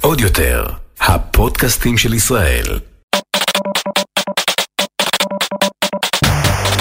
עוד 0.00 0.20
יותר, 0.20 0.66
הפודקאסטים 1.00 1.98
של 1.98 2.14
ישראל. 2.14 2.80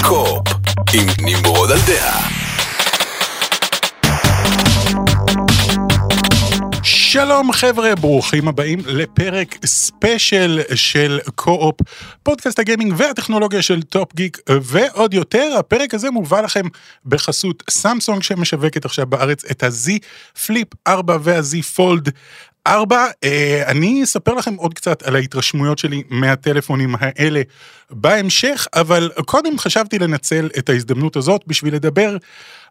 קו-אופ, 0.02 0.48
עם 0.94 1.08
נמרוד 1.22 1.72
על 1.72 1.80
דעה. 1.88 2.41
שלום 7.14 7.52
חבר'ה, 7.52 7.96
ברוכים 7.96 8.48
הבאים 8.48 8.80
לפרק 8.86 9.66
ספיישל 9.66 10.60
של 10.76 11.20
קו-אופ, 11.36 11.76
פודקאסט 12.24 12.60
הגיימינג 12.60 12.94
והטכנולוגיה 12.98 13.62
של 13.62 13.82
טופ 13.82 14.16
גיק 14.16 14.38
ועוד 14.62 15.14
יותר, 15.14 15.56
הפרק 15.60 15.94
הזה 15.94 16.12
מובא 16.12 16.42
לכם 16.42 16.66
בחסות 17.06 17.64
סמסונג 17.70 18.24
שמשווקת 18.24 18.86
עכשיו 18.86 19.06
בארץ 19.06 19.46
את 19.46 19.64
ה-Z 19.64 19.90
Flip 20.46 20.68
4 20.88 21.18
וה-Z 21.22 21.64
Fold 21.76 22.10
4. 22.68 23.06
אני 23.66 24.04
אספר 24.04 24.34
לכם 24.34 24.56
עוד 24.56 24.74
קצת 24.74 25.04
על 25.04 25.16
ההתרשמויות 25.16 25.78
שלי 25.78 26.04
מהטלפונים 26.10 26.96
האלה 27.00 27.42
בהמשך, 27.90 28.68
אבל 28.74 29.12
קודם 29.26 29.60
חשבתי 29.60 30.00
לנצל 30.00 30.50
את 30.58 30.70
ההזדמנות 30.70 31.16
הזאת 31.16 31.42
בשביל 31.48 31.76
לדבר 31.76 32.18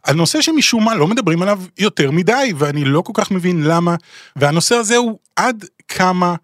על 0.03 0.17
נושא 0.17 0.41
שמשום 0.41 0.85
מה 0.85 0.95
לא 0.95 1.07
מדברים 1.07 1.43
עליו 1.43 1.63
יותר 1.79 2.11
מדי, 2.11 2.53
ואני 2.59 2.85
לא 2.85 3.01
כל 3.01 3.13
כך 3.15 3.31
מבין 3.31 3.63
למה, 3.63 3.95
והנושא 4.37 4.75
הזה 4.75 4.97
הוא 4.97 5.19
עד 5.37 5.65
כמה 5.89 6.35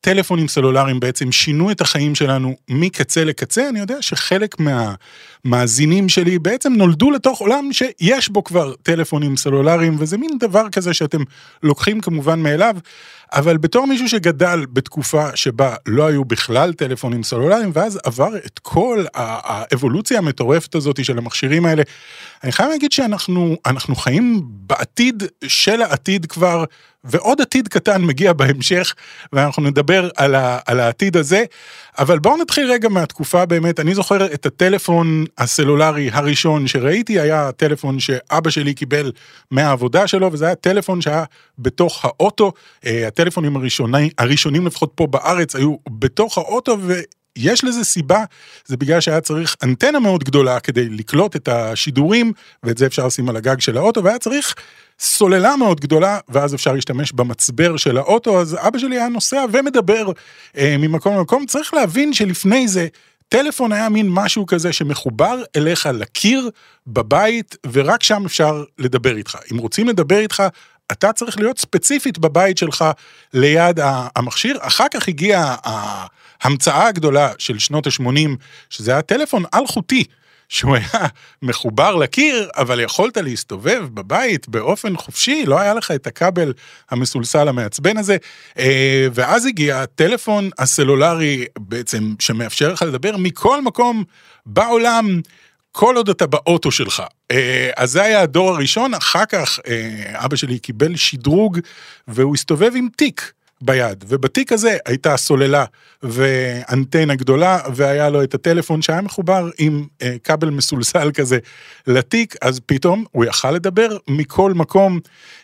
טלפונים 0.00 0.48
סלולריים 0.48 1.00
בעצם 1.00 1.32
שינו 1.32 1.70
את 1.70 1.80
החיים 1.80 2.14
שלנו 2.14 2.56
מקצה 2.68 3.24
לקצה, 3.24 3.68
אני 3.68 3.78
יודע 3.80 4.02
שחלק 4.02 4.56
מהמאזינים 4.60 6.08
שלי 6.08 6.38
בעצם 6.38 6.72
נולדו 6.72 7.10
לתוך 7.10 7.40
עולם 7.40 7.72
שיש 7.72 8.28
בו 8.28 8.44
כבר 8.44 8.74
טלפונים 8.82 9.36
סלולריים, 9.36 9.96
וזה 9.98 10.18
מין 10.18 10.30
דבר 10.40 10.68
כזה 10.68 10.94
שאתם 10.94 11.22
לוקחים 11.62 12.00
כמובן 12.00 12.40
מאליו, 12.40 12.76
אבל 13.32 13.56
בתור 13.56 13.86
מישהו 13.86 14.08
שגדל 14.08 14.66
בתקופה 14.72 15.36
שבה 15.36 15.74
לא 15.86 16.06
היו 16.06 16.24
בכלל 16.24 16.72
טלפונים 16.72 17.22
סלולריים, 17.22 17.70
ואז 17.74 17.98
עבר 18.04 18.36
את 18.36 18.58
כל 18.58 19.04
האבולוציה 19.14 20.18
המטורפת 20.18 20.74
הזאת 20.74 21.04
של 21.04 21.18
המכשירים 21.18 21.66
האלה, 21.66 21.82
אני 22.44 22.52
חייב 22.52 22.70
להגיד 22.70 22.92
שאנחנו 22.92 23.96
חיים 23.96 24.40
בעתיד 24.44 25.22
של 25.46 25.82
העתיד 25.82 26.26
כבר, 26.26 26.64
ועוד 27.04 27.40
עתיד 27.40 27.68
קטן 27.68 28.02
מגיע 28.02 28.32
בהמשך, 28.32 28.94
ואנחנו 29.32 29.62
נדבר 29.62 30.08
על, 30.16 30.34
ה, 30.34 30.58
על 30.66 30.80
העתיד 30.80 31.16
הזה, 31.16 31.44
אבל 31.98 32.18
בואו 32.18 32.36
נתחיל 32.36 32.70
רגע 32.72 32.88
מהתקופה 32.88 33.46
באמת, 33.46 33.80
אני 33.80 33.94
זוכר 33.94 34.34
את 34.34 34.46
הטלפון 34.46 35.24
הסלולרי 35.38 36.10
הראשון 36.12 36.66
שראיתי, 36.66 37.20
היה 37.20 37.52
טלפון 37.52 38.00
שאבא 38.00 38.50
שלי 38.50 38.74
קיבל 38.74 39.12
מהעבודה 39.50 40.06
שלו, 40.06 40.32
וזה 40.32 40.46
היה 40.46 40.54
טלפון 40.54 41.00
שהיה 41.00 41.24
בתוך 41.58 42.04
האוטו, 42.04 42.52
הטלפונים 42.84 43.56
הראשוני, 43.56 44.10
הראשונים 44.18 44.66
לפחות 44.66 44.92
פה 44.94 45.06
בארץ 45.06 45.56
היו 45.56 45.76
בתוך 45.88 46.38
האוטו. 46.38 46.76
יש 47.38 47.64
לזה 47.64 47.84
סיבה, 47.84 48.24
זה 48.64 48.76
בגלל 48.76 49.00
שהיה 49.00 49.20
צריך 49.20 49.56
אנטנה 49.62 49.98
מאוד 49.98 50.24
גדולה 50.24 50.60
כדי 50.60 50.88
לקלוט 50.88 51.36
את 51.36 51.48
השידורים, 51.48 52.32
ואת 52.62 52.78
זה 52.78 52.86
אפשר 52.86 53.06
לשים 53.06 53.28
על 53.28 53.36
הגג 53.36 53.60
של 53.60 53.76
האוטו, 53.76 54.04
והיה 54.04 54.18
צריך 54.18 54.54
סוללה 55.00 55.56
מאוד 55.56 55.80
גדולה, 55.80 56.18
ואז 56.28 56.54
אפשר 56.54 56.72
להשתמש 56.72 57.12
במצבר 57.12 57.76
של 57.76 57.98
האוטו, 57.98 58.40
אז 58.40 58.56
אבא 58.60 58.78
שלי 58.78 58.96
היה 58.96 59.08
נוסע 59.08 59.44
ומדבר 59.52 60.06
אה, 60.56 60.76
ממקום 60.78 61.16
למקום. 61.16 61.46
צריך 61.46 61.74
להבין 61.74 62.12
שלפני 62.12 62.68
זה, 62.68 62.86
טלפון 63.28 63.72
היה 63.72 63.88
מין 63.88 64.06
משהו 64.10 64.46
כזה 64.46 64.72
שמחובר 64.72 65.42
אליך 65.56 65.88
לקיר 65.94 66.50
בבית, 66.86 67.56
ורק 67.72 68.02
שם 68.02 68.22
אפשר 68.26 68.64
לדבר 68.78 69.16
איתך. 69.16 69.38
אם 69.52 69.58
רוצים 69.58 69.88
לדבר 69.88 70.18
איתך, 70.18 70.42
אתה 70.92 71.12
צריך 71.12 71.38
להיות 71.38 71.58
ספציפית 71.58 72.18
בבית 72.18 72.58
שלך 72.58 72.84
ליד 73.34 73.80
המכשיר. 74.16 74.58
אחר 74.60 74.86
כך 74.94 75.08
הגיעה 75.08 75.56
ההמצאה 76.42 76.86
הגדולה 76.86 77.32
של 77.38 77.58
שנות 77.58 77.86
ה-80, 77.86 78.28
שזה 78.70 78.92
היה 78.92 79.02
טלפון 79.02 79.44
אלחוטי. 79.54 80.04
שהוא 80.48 80.76
היה 80.76 81.06
מחובר 81.42 81.96
לקיר, 81.96 82.48
אבל 82.56 82.80
יכולת 82.80 83.16
להסתובב 83.16 83.86
בבית 83.94 84.48
באופן 84.48 84.96
חופשי, 84.96 85.44
לא 85.46 85.60
היה 85.60 85.74
לך 85.74 85.90
את 85.90 86.06
הכבל 86.06 86.52
המסולסל 86.90 87.48
המעצבן 87.48 87.96
הזה. 87.96 88.16
אה, 88.58 89.06
ואז 89.12 89.46
הגיע 89.46 89.82
הטלפון 89.82 90.50
הסלולרי 90.58 91.46
בעצם, 91.58 92.14
שמאפשר 92.18 92.72
לך 92.72 92.82
לדבר 92.82 93.16
מכל 93.16 93.62
מקום 93.62 94.04
בעולם. 94.46 95.20
כל 95.72 95.96
עוד 95.96 96.08
אתה 96.08 96.26
באוטו 96.26 96.70
שלך. 96.70 97.02
אה, 97.30 97.70
אז 97.76 97.90
זה 97.90 98.02
היה 98.02 98.20
הדור 98.20 98.50
הראשון, 98.50 98.94
אחר 98.94 99.24
כך 99.28 99.60
אה, 99.66 100.24
אבא 100.24 100.36
שלי 100.36 100.58
קיבל 100.58 100.96
שדרוג 100.96 101.58
והוא 102.08 102.34
הסתובב 102.34 102.72
עם 102.76 102.88
תיק. 102.96 103.32
ביד, 103.60 104.04
ובתיק 104.08 104.52
הזה 104.52 104.76
הייתה 104.86 105.16
סוללה 105.16 105.64
ואנטנה 106.02 107.14
גדולה, 107.14 107.58
והיה 107.74 108.10
לו 108.10 108.22
את 108.22 108.34
הטלפון 108.34 108.82
שהיה 108.82 109.00
מחובר 109.00 109.50
עם 109.58 109.86
אה, 110.02 110.16
כבל 110.24 110.50
מסולסל 110.50 111.10
כזה 111.14 111.38
לתיק, 111.86 112.36
אז 112.42 112.60
פתאום 112.66 113.04
הוא 113.12 113.24
יכל 113.24 113.50
לדבר 113.50 113.96
מכל 114.08 114.52
מקום, 114.54 115.00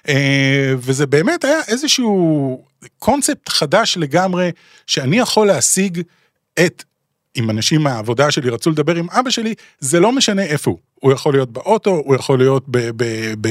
אה, 0.08 0.74
וזה 0.76 1.06
באמת 1.06 1.44
היה 1.44 1.58
איזשהו 1.69 2.64
קונספט 2.98 3.48
חדש 3.48 3.97
לגמרי, 3.97 4.50
שאני 4.86 5.19
יכול 5.19 5.47
להשיג 5.47 6.03
את 6.60 6.84
אם 7.36 7.50
אנשים 7.50 7.80
מהעבודה 7.80 8.30
שלי 8.30 8.50
רצו 8.50 8.70
לדבר 8.70 8.97
עם 8.97 9.10
אבא 9.10 9.30
שלי, 9.30 9.54
זה 9.78 10.00
לא 10.00 10.12
משנה 10.12 10.42
איפה 10.42 10.70
הוא. 10.70 10.78
הוא 10.94 11.12
יכול 11.12 11.34
להיות 11.34 11.53
באוטו, 11.53 11.91
הוא 11.91 12.14
יכול 12.14 12.38
להיות 12.38 12.64
ב... 12.69 12.78
ב, 12.97 13.04
ב 13.41 13.48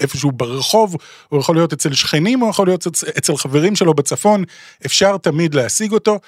איפשהו 0.00 0.32
ברחוב, 0.32 0.96
הוא 1.28 1.40
יכול 1.40 1.56
להיות 1.56 1.72
אצל 1.72 1.92
שכנים, 1.92 2.40
הוא 2.40 2.50
יכול 2.50 2.66
להיות 2.66 2.86
אצל 3.18 3.36
חברים 3.36 3.76
שלו 3.76 3.94
בצפון, 3.94 4.44
אפשר 4.86 5.16
תמיד 5.16 5.54
להשיג 5.54 5.92
אותו. 5.92 6.18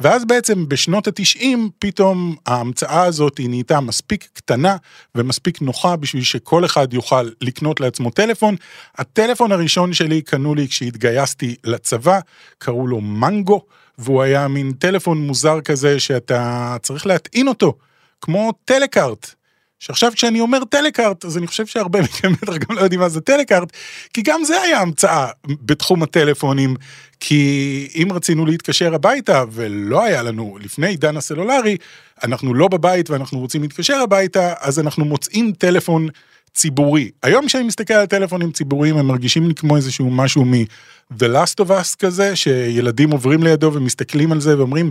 ואז 0.00 0.24
בעצם 0.24 0.68
בשנות 0.68 1.06
התשעים 1.06 1.70
פתאום 1.78 2.36
ההמצאה 2.46 3.02
הזאת 3.02 3.38
היא 3.38 3.48
נהייתה 3.48 3.80
מספיק 3.80 4.28
קטנה 4.32 4.76
ומספיק 5.14 5.62
נוחה 5.62 5.96
בשביל 5.96 6.22
שכל 6.22 6.64
אחד 6.64 6.94
יוכל 6.94 7.28
לקנות 7.40 7.80
לעצמו 7.80 8.10
טלפון. 8.10 8.56
הטלפון 8.98 9.52
הראשון 9.52 9.92
שלי 9.92 10.22
קנו 10.22 10.54
לי 10.54 10.68
כשהתגייסתי 10.68 11.56
לצבא, 11.64 12.18
קראו 12.58 12.86
לו 12.86 13.00
מנגו, 13.00 13.60
והוא 13.98 14.22
היה 14.22 14.48
מין 14.48 14.72
טלפון 14.72 15.18
מוזר 15.18 15.60
כזה 15.60 16.00
שאתה 16.00 16.76
צריך 16.82 17.06
להטעין 17.06 17.48
אותו, 17.48 17.74
כמו 18.20 18.52
טלקארט. 18.64 19.34
שעכשיו 19.84 20.12
כשאני 20.14 20.40
אומר 20.40 20.64
טלקארט, 20.64 21.24
אז 21.24 21.38
אני 21.38 21.46
חושב 21.46 21.66
שהרבה 21.66 22.02
מכם 22.02 22.32
בטח 22.32 22.56
גם 22.56 22.76
לא 22.76 22.80
יודעים 22.80 23.00
מה 23.00 23.08
זה 23.08 23.20
טלקארט, 23.20 23.72
כי 24.12 24.22
גם 24.22 24.44
זה 24.44 24.60
היה 24.60 24.80
המצאה 24.80 25.26
בתחום 25.46 26.02
הטלפונים, 26.02 26.76
כי 27.20 27.88
אם 27.94 28.08
רצינו 28.12 28.46
להתקשר 28.46 28.94
הביתה, 28.94 29.44
ולא 29.52 30.04
היה 30.04 30.22
לנו, 30.22 30.58
לפני 30.60 30.86
עידן 30.86 31.16
הסלולרי, 31.16 31.76
אנחנו 32.24 32.54
לא 32.54 32.68
בבית 32.68 33.10
ואנחנו 33.10 33.38
רוצים 33.38 33.62
להתקשר 33.62 33.96
הביתה, 33.96 34.52
אז 34.60 34.78
אנחנו 34.78 35.04
מוצאים 35.04 35.52
טלפון 35.52 36.08
ציבורי. 36.54 37.10
היום 37.22 37.46
כשאני 37.46 37.64
מסתכל 37.64 37.94
על 37.94 38.06
טלפונים 38.06 38.52
ציבוריים, 38.52 38.96
הם 38.96 39.06
מרגישים 39.06 39.48
לי 39.48 39.54
כמו 39.54 39.76
איזשהו 39.76 40.10
משהו 40.10 40.44
מ-The 40.44 41.24
Last 41.24 41.64
of 41.64 41.68
Us 41.68 41.96
כזה, 41.98 42.36
שילדים 42.36 43.10
עוברים 43.10 43.42
לידו 43.42 43.70
ומסתכלים 43.74 44.32
על 44.32 44.40
זה 44.40 44.58
ואומרים, 44.58 44.90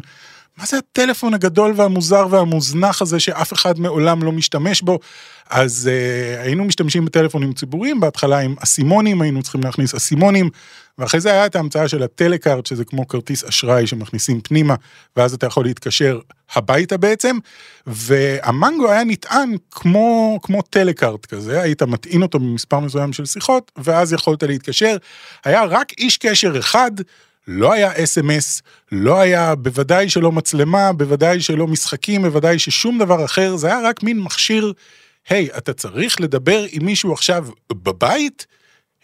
מה 0.58 0.66
זה 0.66 0.78
הטלפון 0.78 1.34
הגדול 1.34 1.74
והמוזר 1.76 2.28
והמוזנח 2.30 3.02
הזה 3.02 3.20
שאף 3.20 3.54
אחד 3.54 3.80
מעולם 3.80 4.24
לא 4.24 4.32
משתמש 4.32 4.82
בו? 4.82 5.00
אז 5.50 5.90
uh, 5.90 6.42
היינו 6.42 6.64
משתמשים 6.64 7.06
בטלפונים 7.06 7.54
ציבוריים, 7.54 8.00
בהתחלה 8.00 8.40
עם 8.40 8.56
אסימונים, 8.60 9.22
היינו 9.22 9.44
צריכים 9.44 9.64
להכניס 9.64 9.96
אסימונים, 9.96 10.50
ואחרי 10.98 11.20
זה 11.20 11.32
היה 11.32 11.46
את 11.46 11.56
ההמצאה 11.56 11.88
של 11.88 12.04
הטלקארט, 12.04 12.66
שזה 12.66 12.86
כמו 12.86 13.08
כרטיס 13.08 13.44
אשראי 13.44 13.88
שמכניסים 13.88 14.42
פנימה, 14.42 14.76
ואז 15.16 15.34
אתה 15.34 15.46
יכול 15.46 15.66
להתקשר 15.66 16.20
הביתה 16.54 16.98
בעצם, 16.98 17.38
והמנגו 17.88 18.92
היה 18.92 19.04
נטען 19.04 19.56
כמו, 19.72 20.40
כמו 20.44 20.62
טלקארט 20.62 21.26
כזה, 21.26 21.62
היית 21.62 21.84
מטעין 21.84 22.22
אותו 22.22 22.40
במספר 22.40 22.80
מסוים 22.80 23.14
של 23.14 23.26
שיחות, 23.26 23.72
ואז 23.78 24.14
יכולת 24.14 24.44
להתקשר. 24.44 24.98
היה 25.46 25.64
רק 25.64 25.92
איש 25.98 26.18
קשר 26.18 26.60
אחד, 26.60 26.92
לא 27.48 27.74
היה 27.74 28.04
אס.אם.אס, 28.04 28.62
לא 28.92 29.20
היה 29.20 29.56
בוודאי 29.56 30.10
שלא 30.10 30.32
מצלמה, 30.32 30.94
בוודאי 30.94 31.42
שלא 31.42 31.68
משחקים, 31.68 32.22
בוודאי 32.22 32.60
ששום 32.60 33.00
דבר 33.00 33.26
אחר, 33.26 33.56
זה 33.56 33.68
היה 33.68 33.90
רק 33.90 34.04
מין 34.04 34.20
מכשיר, 34.20 34.74
היי, 35.30 35.50
hey, 35.52 35.58
אתה 35.58 35.74
צריך 35.74 36.22
לדבר 36.22 36.66
עם 36.72 36.86
מישהו 36.86 37.14
עכשיו 37.14 37.48
בבית? 37.74 38.46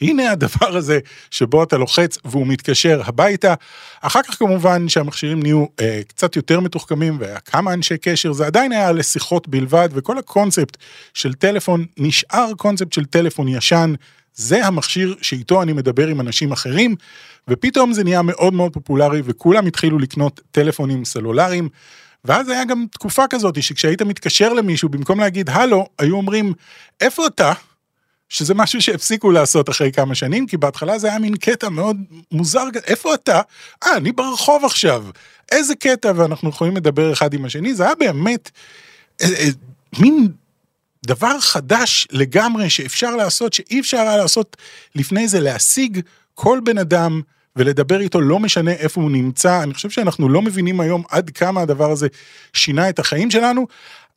הנה 0.01 0.31
הדבר 0.31 0.77
הזה 0.77 0.99
שבו 1.31 1.63
אתה 1.63 1.77
לוחץ 1.77 2.17
והוא 2.25 2.47
מתקשר 2.47 3.01
הביתה. 3.05 3.53
אחר 4.01 4.23
כך 4.23 4.39
כמובן 4.39 4.89
שהמכשירים 4.89 5.43
נהיו 5.43 5.65
אה, 5.79 6.01
קצת 6.07 6.35
יותר 6.35 6.59
מתוחכמים 6.59 7.17
והיה 7.19 7.39
כמה 7.39 7.73
אנשי 7.73 7.97
קשר, 7.97 8.33
זה 8.33 8.45
עדיין 8.45 8.71
היה 8.71 8.91
לשיחות 8.91 9.47
בלבד 9.47 9.89
וכל 9.91 10.17
הקונספט 10.17 10.77
של 11.13 11.33
טלפון 11.33 11.85
נשאר 11.97 12.51
קונספט 12.57 12.93
של 12.93 13.05
טלפון 13.05 13.47
ישן. 13.47 13.93
זה 14.39 14.65
המכשיר 14.65 15.15
שאיתו 15.21 15.61
אני 15.61 15.73
מדבר 15.73 16.07
עם 16.07 16.21
אנשים 16.21 16.51
אחרים, 16.51 16.95
ופתאום 17.47 17.93
זה 17.93 18.03
נהיה 18.03 18.21
מאוד 18.21 18.53
מאוד 18.53 18.73
פופולרי 18.73 19.21
וכולם 19.25 19.65
התחילו 19.65 19.99
לקנות 19.99 20.41
טלפונים 20.51 21.05
סלולריים. 21.05 21.69
ואז 22.25 22.49
היה 22.49 22.65
גם 22.65 22.85
תקופה 22.91 23.23
כזאת 23.29 23.63
שכשהיית 23.63 24.01
מתקשר 24.01 24.53
למישהו, 24.53 24.89
במקום 24.89 25.19
להגיד 25.19 25.49
הלו, 25.49 25.87
היו 25.99 26.15
אומרים, 26.15 26.53
איפה 27.01 27.27
אתה? 27.27 27.53
שזה 28.29 28.53
משהו 28.53 28.81
שהפסיקו 28.81 29.31
לעשות 29.31 29.69
אחרי 29.69 29.91
כמה 29.91 30.15
שנים, 30.15 30.47
כי 30.47 30.57
בהתחלה 30.57 30.99
זה 30.99 31.07
היה 31.07 31.19
מין 31.19 31.35
קטע 31.35 31.69
מאוד 31.69 31.97
מוזר, 32.31 32.63
איפה 32.87 33.13
אתה? 33.13 33.41
אה, 33.83 33.97
אני 33.97 34.11
ברחוב 34.11 34.65
עכשיו. 34.65 35.05
איזה 35.51 35.75
קטע, 35.75 36.11
ואנחנו 36.15 36.49
יכולים 36.49 36.77
לדבר 36.77 37.13
אחד 37.13 37.33
עם 37.33 37.45
השני, 37.45 37.73
זה 37.73 37.85
היה 37.85 37.95
באמת 37.95 38.51
אה, 39.21 39.27
אה, 39.27 39.49
מין 39.99 40.27
דבר 41.05 41.39
חדש 41.39 42.07
לגמרי 42.11 42.69
שאפשר 42.69 43.15
לעשות, 43.15 43.53
שאי 43.53 43.79
אפשר 43.79 43.97
היה 43.97 44.17
לעשות 44.17 44.57
לפני 44.95 45.27
זה, 45.27 45.39
להשיג 45.39 45.99
כל 46.33 46.59
בן 46.63 46.77
אדם. 46.77 47.21
ולדבר 47.55 48.01
איתו 48.01 48.21
לא 48.21 48.39
משנה 48.39 48.71
איפה 48.71 49.01
הוא 49.01 49.11
נמצא, 49.11 49.63
אני 49.63 49.73
חושב 49.73 49.89
שאנחנו 49.89 50.29
לא 50.29 50.41
מבינים 50.41 50.79
היום 50.79 51.03
עד 51.09 51.29
כמה 51.29 51.61
הדבר 51.61 51.91
הזה 51.91 52.07
שינה 52.53 52.89
את 52.89 52.99
החיים 52.99 53.31
שלנו. 53.31 53.67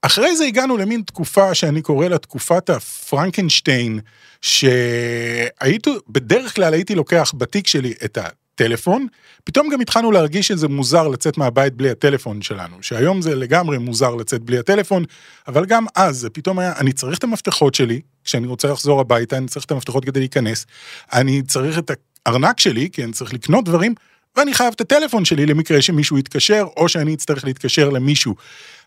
אחרי 0.03 0.37
זה 0.37 0.45
הגענו 0.45 0.77
למין 0.77 1.03
תקופה 1.03 1.55
שאני 1.55 1.83
קורא 1.83 2.09
לה 2.09 2.19
תקופת 2.19 2.71
הפרנקנשטיין, 2.71 4.01
שהייתי, 4.41 5.91
בדרך 6.09 6.55
כלל 6.55 6.75
הייתי 6.75 6.95
לוקח 6.95 7.33
בתיק 7.39 7.67
שלי 7.67 7.95
את 8.05 8.19
הטלפון, 8.55 9.07
פתאום 9.45 9.69
גם 9.69 9.81
התחלנו 9.81 10.13
להרגיש 10.13 10.49
שזה 10.49 10.69
מוזר 10.69 11.09
לצאת 11.09 11.39
מהבית 11.39 11.75
בלי 11.75 11.91
הטלפון 11.91 12.43
שלנו, 12.43 12.77
שהיום 12.81 13.23
זה 13.23 13.35
לגמרי 13.35 13.79
מוזר 13.79 14.15
לצאת 14.15 14.43
בלי 14.43 14.59
הטלפון, 14.59 15.05
אבל 15.49 15.67
גם 15.67 15.87
אז 15.95 16.19
זה 16.19 16.31
פתאום 16.31 16.59
היה, 16.59 16.73
אני 16.79 16.93
צריך 16.93 17.19
את 17.19 17.25
המפתחות 17.25 17.75
שלי, 17.75 18.01
כשאני 18.25 18.47
רוצה 18.47 18.69
לחזור 18.69 19.01
הביתה, 19.01 19.37
אני 19.37 19.47
צריך 19.47 19.65
את 19.65 19.71
המפתחות 19.71 20.05
כדי 20.05 20.21
להיכנס, 20.21 20.67
אני 21.13 21.43
צריך 21.43 21.79
את 21.79 21.91
הארנק 22.27 22.61
שלי, 22.61 22.89
כי 22.93 23.05
אני 23.05 23.13
צריך 23.13 23.35
לקנות 23.35 23.65
דברים, 23.65 23.95
ואני 24.37 24.55
חייב 24.55 24.73
את 24.77 24.81
הטלפון 24.81 25.25
שלי 25.25 25.47
למקרה 25.47 25.83
שמישהו 25.83 26.19
יתקשר, 26.19 26.65
או 26.77 26.89
שאני 26.89 27.15
אצטרך 27.15 27.45
להתקשר 27.45 27.89
למישהו. 27.89 28.35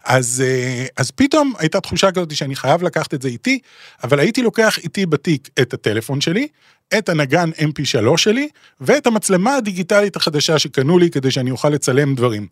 אז, 0.05 0.43
אה, 0.45 0.85
אז 0.97 1.11
פתאום 1.11 1.53
הייתה 1.57 1.81
תחושה 1.81 2.11
כזאת 2.11 2.35
שאני 2.35 2.55
חייב 2.55 2.83
לקחת 2.83 3.13
את 3.13 3.21
זה 3.21 3.27
איתי, 3.27 3.59
אבל 4.03 4.19
הייתי 4.19 4.41
לוקח 4.41 4.77
איתי 4.77 5.05
בתיק 5.05 5.49
את 5.61 5.73
הטלפון 5.73 6.21
שלי, 6.21 6.47
את 6.97 7.09
הנגן 7.09 7.49
mp3 7.49 8.17
שלי, 8.17 8.49
ואת 8.81 9.07
המצלמה 9.07 9.55
הדיגיטלית 9.55 10.15
החדשה 10.15 10.59
שקנו 10.59 10.99
לי 10.99 11.09
כדי 11.09 11.31
שאני 11.31 11.51
אוכל 11.51 11.69
לצלם 11.69 12.15
דברים. 12.15 12.47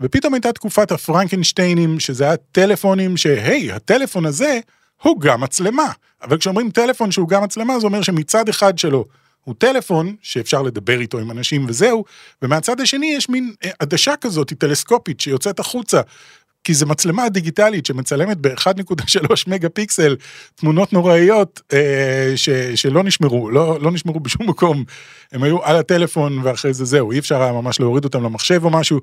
ופתאום 0.00 0.34
הייתה 0.34 0.52
תקופת 0.52 0.92
הפרנקנשטיינים, 0.92 2.00
שזה 2.00 2.24
היה 2.24 2.36
טלפונים 2.36 3.16
שהי, 3.16 3.72
הטלפון 3.72 4.26
הזה 4.26 4.60
הוא 5.02 5.20
גם 5.20 5.40
מצלמה. 5.40 5.92
אבל 6.22 6.38
כשאומרים 6.38 6.70
טלפון 6.70 7.10
שהוא 7.10 7.28
גם 7.28 7.42
מצלמה, 7.42 7.80
זה 7.80 7.86
אומר 7.86 8.02
שמצד 8.02 8.48
אחד 8.48 8.78
שלו 8.78 9.04
הוא 9.44 9.54
טלפון 9.58 10.16
שאפשר 10.22 10.62
לדבר 10.62 11.00
איתו 11.00 11.18
עם 11.18 11.30
אנשים 11.30 11.64
וזהו, 11.68 12.04
ומהצד 12.42 12.80
השני 12.80 13.12
יש 13.16 13.28
מין 13.28 13.52
אה, 13.64 13.70
עדשה 13.78 14.16
כזאת, 14.16 14.52
טלסקופית, 14.52 15.20
שיוצאת 15.20 15.60
החוצה. 15.60 16.00
כי 16.68 16.74
זו 16.74 16.86
מצלמה 16.86 17.28
דיגיטלית 17.28 17.86
שמצלמת 17.86 18.36
ב-1.3 18.40 19.28
מגה 19.46 19.68
פיקסל 19.68 20.16
תמונות 20.54 20.92
נוראיות 20.92 21.60
אה, 21.72 22.32
ש, 22.36 22.48
שלא 22.74 23.04
נשמרו, 23.04 23.50
לא, 23.50 23.78
לא 23.80 23.90
נשמרו 23.90 24.20
בשום 24.20 24.48
מקום. 24.48 24.84
הם 25.32 25.42
היו 25.42 25.64
על 25.64 25.76
הטלפון 25.76 26.38
ואחרי 26.42 26.74
זה 26.74 26.84
זהו, 26.84 27.12
אי 27.12 27.18
אפשר 27.18 27.42
היה 27.42 27.52
ממש 27.52 27.80
להוריד 27.80 28.04
אותם 28.04 28.24
למחשב 28.24 28.64
או 28.64 28.70
משהו. 28.70 29.00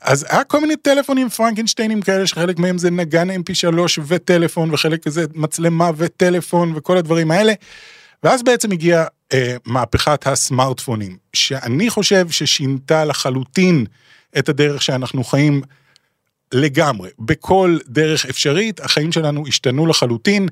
אז 0.00 0.26
היה 0.28 0.44
כל 0.44 0.60
מיני 0.60 0.76
טלפונים 0.76 1.28
פרנקנשטיינים 1.28 2.02
כאלה 2.02 2.26
שחלק 2.26 2.58
מהם 2.58 2.78
זה 2.78 2.90
נגן 2.90 3.30
mp3 3.30 3.78
וטלפון 4.06 4.70
וחלק 4.74 5.04
כזה 5.04 5.24
מצלמה 5.34 5.90
וטלפון 5.96 6.72
וכל 6.76 6.96
הדברים 6.96 7.30
האלה. 7.30 7.52
ואז 8.22 8.42
בעצם 8.42 8.72
הגיעה 8.72 9.04
אה, 9.32 9.56
מהפכת 9.66 10.26
הסמארטפונים, 10.26 11.16
שאני 11.32 11.90
חושב 11.90 12.30
ששינתה 12.30 13.04
לחלוטין 13.04 13.84
את 14.38 14.48
הדרך 14.48 14.82
שאנחנו 14.82 15.24
חיים 15.24 15.62
לגמרי, 16.54 17.10
בכל 17.18 17.78
דרך 17.86 18.26
אפשרית, 18.26 18.80
החיים 18.80 19.12
שלנו 19.12 19.44
השתנו 19.46 19.86
לחלוטין. 19.86 20.48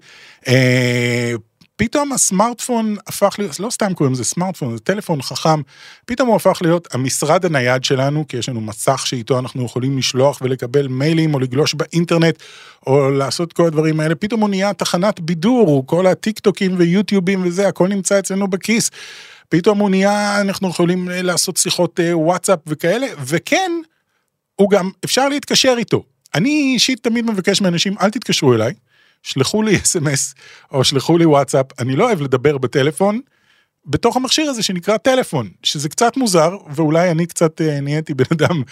אה, 0.48 1.32
פתאום 1.76 2.12
הסמארטפון 2.12 2.96
הפך 3.06 3.34
להיות, 3.38 3.60
לא 3.60 3.70
סתם 3.70 3.94
קוראים 3.94 4.12
לזה 4.12 4.24
סמארטפון, 4.24 4.72
זה 4.72 4.78
טלפון 4.78 5.22
חכם, 5.22 5.60
פתאום 6.06 6.28
הוא 6.28 6.36
הפך 6.36 6.58
להיות 6.62 6.94
המשרד 6.94 7.44
הנייד 7.44 7.84
שלנו, 7.84 8.24
כי 8.28 8.36
יש 8.36 8.48
לנו 8.48 8.60
מסך 8.60 9.06
שאיתו 9.06 9.38
אנחנו 9.38 9.64
יכולים 9.64 9.98
לשלוח 9.98 10.38
ולקבל 10.42 10.88
מיילים 10.88 11.34
או 11.34 11.38
לגלוש 11.38 11.74
באינטרנט, 11.74 12.42
או 12.86 13.10
לעשות 13.10 13.52
כל 13.52 13.66
הדברים 13.66 14.00
האלה, 14.00 14.14
פתאום 14.14 14.40
הוא 14.40 14.48
נהיה 14.48 14.74
תחנת 14.74 15.20
בידור, 15.20 15.86
כל 15.86 16.06
הטיק 16.06 16.38
טוקים 16.38 16.74
ויוטיובים 16.78 17.46
וזה, 17.46 17.68
הכל 17.68 17.88
נמצא 17.88 18.18
אצלנו 18.18 18.48
בכיס. 18.48 18.90
פתאום 19.48 19.78
הוא 19.78 19.90
נהיה, 19.90 20.40
אנחנו 20.40 20.68
יכולים 20.68 21.08
לעשות 21.12 21.56
שיחות 21.56 22.00
אה, 22.00 22.18
וואטסאפ 22.18 22.58
וכאלה, 22.66 23.06
וכן, 23.26 23.72
הוא 24.56 24.70
גם, 24.70 24.90
אפשר 25.04 25.28
להתקשר 25.28 25.74
איתו. 25.78 26.04
אני 26.34 26.72
אישית 26.74 27.02
תמיד 27.02 27.24
מבקש 27.24 27.60
מאנשים, 27.60 27.94
אל 28.00 28.10
תתקשרו 28.10 28.54
אליי, 28.54 28.74
שלחו 29.22 29.62
לי 29.62 29.76
אס.אם.אס 29.76 30.34
או 30.72 30.84
שלחו 30.84 31.18
לי 31.18 31.26
וואטסאפ, 31.26 31.66
אני 31.80 31.96
לא 31.96 32.04
אוהב 32.04 32.20
לדבר 32.20 32.58
בטלפון, 32.58 33.20
בתוך 33.86 34.16
המכשיר 34.16 34.50
הזה 34.50 34.62
שנקרא 34.62 34.96
טלפון, 34.96 35.48
שזה 35.62 35.88
קצת 35.88 36.16
מוזר, 36.16 36.56
ואולי 36.70 37.10
אני 37.10 37.26
קצת 37.26 37.60
אה, 37.60 37.80
נהייתי 37.80 38.14
בן 38.14 38.24
אדם 38.32 38.62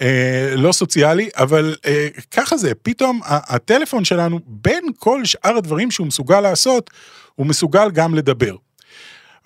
אה, 0.00 0.52
לא 0.56 0.72
סוציאלי, 0.72 1.28
אבל 1.36 1.76
אה, 1.86 2.08
ככה 2.30 2.56
זה, 2.56 2.74
פתאום 2.82 3.20
הטלפון 3.24 4.04
שלנו, 4.04 4.40
בין 4.46 4.84
כל 4.98 5.24
שאר 5.24 5.56
הדברים 5.56 5.90
שהוא 5.90 6.06
מסוגל 6.06 6.40
לעשות, 6.40 6.90
הוא 7.34 7.46
מסוגל 7.46 7.90
גם 7.90 8.14
לדבר. 8.14 8.56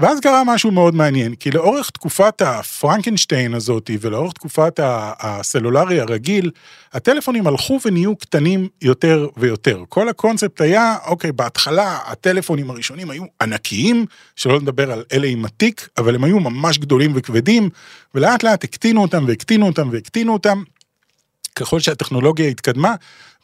ואז 0.00 0.20
קרה 0.20 0.42
משהו 0.46 0.70
מאוד 0.70 0.94
מעניין, 0.94 1.34
כי 1.34 1.50
לאורך 1.50 1.90
תקופת 1.90 2.42
הפרנקנשטיין 2.42 3.54
הזאת 3.54 3.90
ולאורך 4.00 4.32
תקופת 4.32 4.80
הסלולרי 4.82 6.00
הרגיל, 6.00 6.50
הטלפונים 6.92 7.46
הלכו 7.46 7.78
ונהיו 7.84 8.16
קטנים 8.16 8.68
יותר 8.82 9.28
ויותר. 9.36 9.84
כל 9.88 10.08
הקונספט 10.08 10.60
היה, 10.60 10.96
אוקיי, 11.06 11.32
בהתחלה 11.32 11.98
הטלפונים 12.06 12.70
הראשונים 12.70 13.10
היו 13.10 13.24
ענקיים, 13.42 14.06
שלא 14.36 14.56
לדבר 14.56 14.92
על 14.92 15.04
אלה 15.12 15.26
עם 15.26 15.44
התיק, 15.44 15.88
אבל 15.98 16.14
הם 16.14 16.24
היו 16.24 16.40
ממש 16.40 16.78
גדולים 16.78 17.12
וכבדים, 17.14 17.70
ולאט 18.14 18.42
לאט 18.42 18.64
הקטינו 18.64 19.02
אותם 19.02 19.24
והקטינו 19.28 19.66
אותם 19.66 19.88
והקטינו 19.92 20.32
אותם. 20.32 20.62
ככל 21.54 21.80
שהטכנולוגיה 21.80 22.48
התקדמה, 22.48 22.94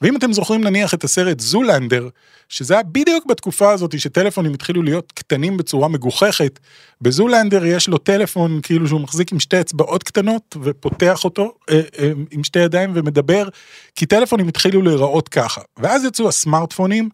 ואם 0.02 0.16
אתם 0.16 0.32
זוכרים 0.32 0.64
נניח 0.64 0.94
את 0.94 1.04
הסרט 1.04 1.40
זולנדר, 1.40 2.08
שזה 2.48 2.75
היה 2.75 2.82
בדיוק 2.82 3.26
בתקופה 3.26 3.72
הזאת 3.72 4.00
שטלפונים 4.00 4.54
התחילו 4.54 4.82
להיות 4.82 5.12
קטנים 5.12 5.56
בצורה 5.56 5.88
מגוחכת, 5.88 6.58
בזולנדר 7.00 7.64
יש 7.64 7.88
לו 7.88 7.98
טלפון 7.98 8.60
כאילו 8.62 8.88
שהוא 8.88 9.00
מחזיק 9.00 9.32
עם 9.32 9.40
שתי 9.40 9.60
אצבעות 9.60 10.02
קטנות 10.02 10.56
ופותח 10.62 11.25
אותו 11.25 11.52
אה, 11.70 11.81
אה, 11.98 12.12
עם 12.31 12.44
שתי 12.44 12.58
ידיים 12.58 12.93
ומדבר, 12.94 13.48
כי 13.96 14.06
טלפונים 14.06 14.48
התחילו 14.48 14.82
להיראות 14.82 15.28
ככה. 15.28 15.60
ואז 15.76 16.04
יצאו 16.04 16.28
הסמארטפונים, 16.28 17.08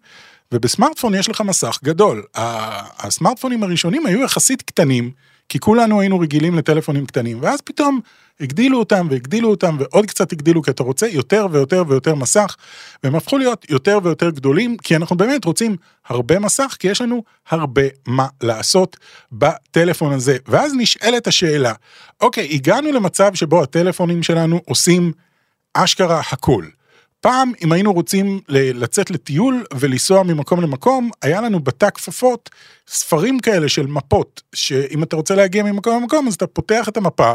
ובסמארטפון 0.52 1.14
יש 1.14 1.28
לך 1.28 1.40
מסך 1.40 1.78
גדול. 1.85 2.23
הסמארטפונים 2.35 3.62
הראשונים 3.62 4.06
היו 4.06 4.23
יחסית 4.23 4.62
קטנים, 4.62 5.11
כי 5.52 5.58
כולנו 5.58 6.00
היינו 6.00 6.19
רגילים 6.19 6.54
לטלפונים 6.54 7.06
קטנים, 7.06 7.38
ואז 7.40 7.61
פתאום 7.61 8.00
הגדילו 8.40 8.78
אותם 8.78 9.06
והגדילו 9.11 9.50
אותם 9.50 9.76
ועוד 9.78 10.06
קצת 10.06 10.32
הגדילו, 10.32 10.62
כי 10.62 10.71
אתה 10.71 10.82
רוצה 10.82 11.09
יותר 11.09 11.47
ויותר 11.50 11.82
ויותר 11.88 12.14
מסך, 12.14 12.56
והם 13.02 13.14
הפכו 13.14 13.38
להיות 13.38 13.71
יותר 13.71 13.99
ויותר 14.02 14.30
גדולים, 14.30 14.76
כי 14.76 14.97
אנחנו 14.97 15.16
באמת 15.16 15.44
רוצים 15.44 15.76
הרבה 16.06 16.38
מסך, 16.38 16.76
כי 16.78 16.88
יש 16.88 17.00
לנו 17.00 17.23
הרבה 17.50 17.82
מה 18.06 18.26
לעשות 18.42 18.97
בטלפון 19.32 20.12
הזה. 20.12 20.37
ואז 20.49 20.73
נשאלת 20.76 21.26
השאלה, 21.26 21.73
אוקיי, 22.21 22.49
הגענו 22.52 22.92
למצב 22.92 23.35
שבו 23.35 23.62
הטלפונים 23.62 24.23
שלנו 24.23 24.61
עושים 24.66 25.12
אשכרה 25.75 26.21
הכל. 26.32 26.64
פעם, 27.23 27.52
אם 27.64 27.73
היינו 27.73 27.93
רוצים 27.93 28.41
לצאת 28.49 29.11
לטיול 29.11 29.64
ולנסוע 29.75 30.23
ממקום 30.23 30.61
למקום, 30.61 31.11
היה 31.23 31.41
לנו 31.41 31.61
בתא 31.61 31.91
כפפות 31.91 32.50
ספרים 32.88 33.41
כאלה 33.41 33.69
של 33.69 33.87
מפות, 33.87 34.43
שאם 34.55 35.02
אתה 35.02 35.17
רוצה 35.17 35.35
להגיע 35.35 35.62
ממקום 35.62 36.02
למקום, 36.02 36.29
אז 36.29 36.35
אתה 36.35 36.47
פותח 36.47 36.88
את 36.88 36.97
המפה, 36.97 37.33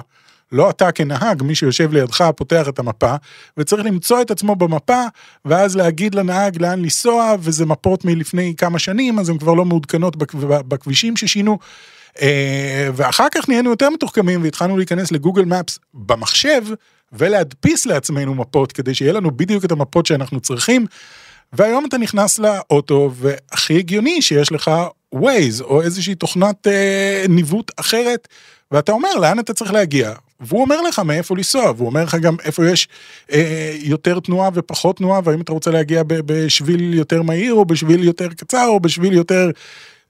לא 0.52 0.70
אתה 0.70 0.92
כנהג, 0.92 1.44
מי 1.44 1.56
שיושב 1.56 1.94
לידך 1.94 2.30
פותח 2.36 2.70
את 2.70 2.80
המפה, 2.80 3.16
וצריך 3.58 3.86
למצוא 3.86 4.22
את 4.22 4.32
עצמו 4.32 4.56
במפה, 4.56 5.04
ואז 5.46 5.76
להגיד 5.76 6.16
לנהג 6.16 6.62
לאן 6.62 6.82
לנסוע, 6.82 7.36
וזה 7.40 7.66
מפות 7.66 8.06
מלפני 8.06 8.54
כמה 8.58 8.80
שנים, 8.80 9.20
אז 9.20 9.30
הן 9.30 9.38
כבר 9.38 9.54
לא 9.54 9.66
מעודכנות 9.66 10.16
בכבישים 10.68 11.18
ששינו. 11.18 11.58
אה, 12.22 12.90
ואחר 12.96 13.28
כך 13.32 13.50
נהיינו 13.50 13.70
יותר 13.70 13.90
מתוחכמים 13.90 14.44
והתחלנו 14.44 14.78
להיכנס 14.78 15.12
לגוגל 15.12 15.46
מפס 15.46 15.80
במחשב, 15.94 16.62
ולהדפיס 17.14 17.86
לעצמנו 17.86 18.36
מפות 18.36 18.72
כדי 18.72 18.94
שיהיה 18.94 19.14
לנו 19.14 19.32
בדיוק 19.32 19.66
את 19.66 19.72
המפות 19.72 20.06
שאנחנו 20.06 20.40
צריכים. 20.40 20.86
והיום 21.54 21.86
אתה 21.86 21.98
נכנס 21.98 22.40
לאוטו 22.40 23.12
והכי 23.16 23.78
הגיוני 23.78 24.22
שיש 24.22 24.52
לך 24.52 24.72
ווייז 25.14 25.62
או 25.62 25.82
איזושהי 25.82 26.16
תוכנת 26.16 26.68
אה, 26.68 27.26
ניווט 27.30 27.72
אחרת 27.80 28.28
ואתה 28.72 28.92
אומר 28.92 29.16
לאן 29.16 29.40
אתה 29.40 29.54
צריך 29.54 29.74
להגיע 29.74 30.14
והוא 30.40 30.62
אומר 30.62 30.82
לך 30.82 31.00
מאיפה 31.00 31.36
לנסוע 31.38 31.72
והוא 31.78 31.88
אומר 31.88 32.04
לך 32.04 32.16
גם 32.16 32.36
איפה 32.44 32.70
יש 32.70 32.88
אה, 33.32 33.76
יותר 33.80 34.20
תנועה 34.20 34.50
ופחות 34.54 34.98
תנועה 34.98 35.20
והאם 35.24 35.42
אתה 35.42 35.52
רוצה 35.52 35.72
להגיע 35.72 36.04
בשביל 36.08 36.94
יותר 36.94 37.22
מהיר 37.22 37.54
או 37.54 37.66
בשביל 37.66 38.04
יותר 38.04 38.28
קצר 38.28 38.66
או 38.68 38.80
בשביל 38.80 39.14
יותר 39.14 39.52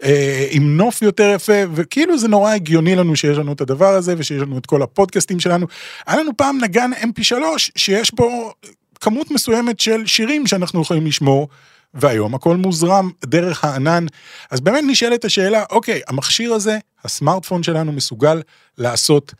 אה, 0.03 0.47
עם 0.49 0.77
נוף 0.77 1.01
יותר 1.01 1.31
יפה, 1.35 1.53
וכאילו 1.73 2.17
זה 2.17 2.27
נורא 2.27 2.51
הגיוני 2.51 2.95
לנו 2.95 3.15
שיש 3.15 3.37
לנו 3.37 3.53
את 3.53 3.61
הדבר 3.61 3.87
הזה, 3.95 4.15
ושיש 4.17 4.41
לנו 4.41 4.57
את 4.57 4.65
כל 4.65 4.81
הפודקאסטים 4.81 5.39
שלנו. 5.39 5.67
היה 6.07 6.19
לנו 6.19 6.37
פעם 6.37 6.57
נגן 6.61 6.91
mp3 6.93 7.35
שיש 7.75 8.15
בו 8.15 8.53
כמות 8.99 9.31
מסוימת 9.31 9.79
של 9.79 10.05
שירים 10.05 10.47
שאנחנו 10.47 10.81
יכולים 10.81 11.07
לשמור, 11.07 11.47
והיום 11.93 12.35
הכל 12.35 12.55
מוזרם 12.55 13.09
דרך 13.25 13.63
הענן. 13.63 14.05
אז 14.51 14.59
באמת 14.59 14.83
נשאלת 14.87 15.25
השאלה, 15.25 15.63
אוקיי, 15.71 16.01
המכשיר 16.07 16.53
הזה, 16.53 16.77
הסמארטפון 17.03 17.63
שלנו 17.63 17.91
מסוגל 17.91 18.41
לעשות 18.77 19.33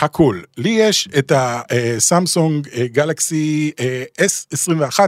הכל. 0.00 0.40
לי 0.56 0.68
יש 0.68 1.08
את 1.18 1.32
הסמסונג 1.34 2.68
גלקסי 2.92 3.70
S21 4.20 5.00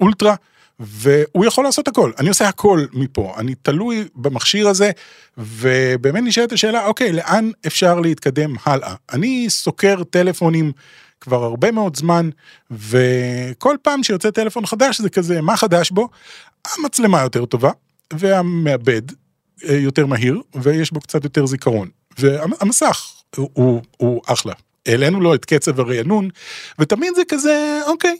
אולטרה. 0.00 0.34
והוא 0.80 1.44
יכול 1.44 1.64
לעשות 1.64 1.88
הכל, 1.88 2.12
אני 2.18 2.28
עושה 2.28 2.48
הכל 2.48 2.84
מפה, 2.92 3.34
אני 3.38 3.54
תלוי 3.54 4.04
במכשיר 4.14 4.68
הזה, 4.68 4.90
ובאמת 5.38 6.22
נשאלת 6.22 6.52
השאלה, 6.52 6.86
אוקיי, 6.86 7.12
לאן 7.12 7.50
אפשר 7.66 8.00
להתקדם 8.00 8.54
הלאה? 8.64 8.94
אני 9.12 9.46
סוקר 9.48 10.04
טלפונים 10.04 10.72
כבר 11.20 11.44
הרבה 11.44 11.70
מאוד 11.70 11.96
זמן, 11.96 12.30
וכל 12.70 13.76
פעם 13.82 14.02
שיוצא 14.02 14.30
טלפון 14.30 14.66
חדש 14.66 15.00
זה 15.00 15.10
כזה, 15.10 15.40
מה 15.40 15.56
חדש 15.56 15.90
בו? 15.90 16.08
המצלמה 16.78 17.22
יותר 17.22 17.44
טובה, 17.44 17.70
והמעבד 18.12 19.02
אה, 19.68 19.74
יותר 19.74 20.06
מהיר, 20.06 20.40
ויש 20.54 20.92
בו 20.92 21.00
קצת 21.00 21.24
יותר 21.24 21.46
זיכרון. 21.46 21.88
והמסך 22.18 23.15
הוא, 23.36 23.50
הוא, 23.52 23.82
הוא 23.96 24.22
אחלה. 24.26 24.52
העלינו 24.86 25.20
לו 25.20 25.34
את 25.34 25.44
קצב 25.44 25.80
הרענון, 25.80 26.28
ותמיד 26.78 27.12
זה 27.16 27.22
כזה, 27.28 27.80
אוקיי, 27.86 28.16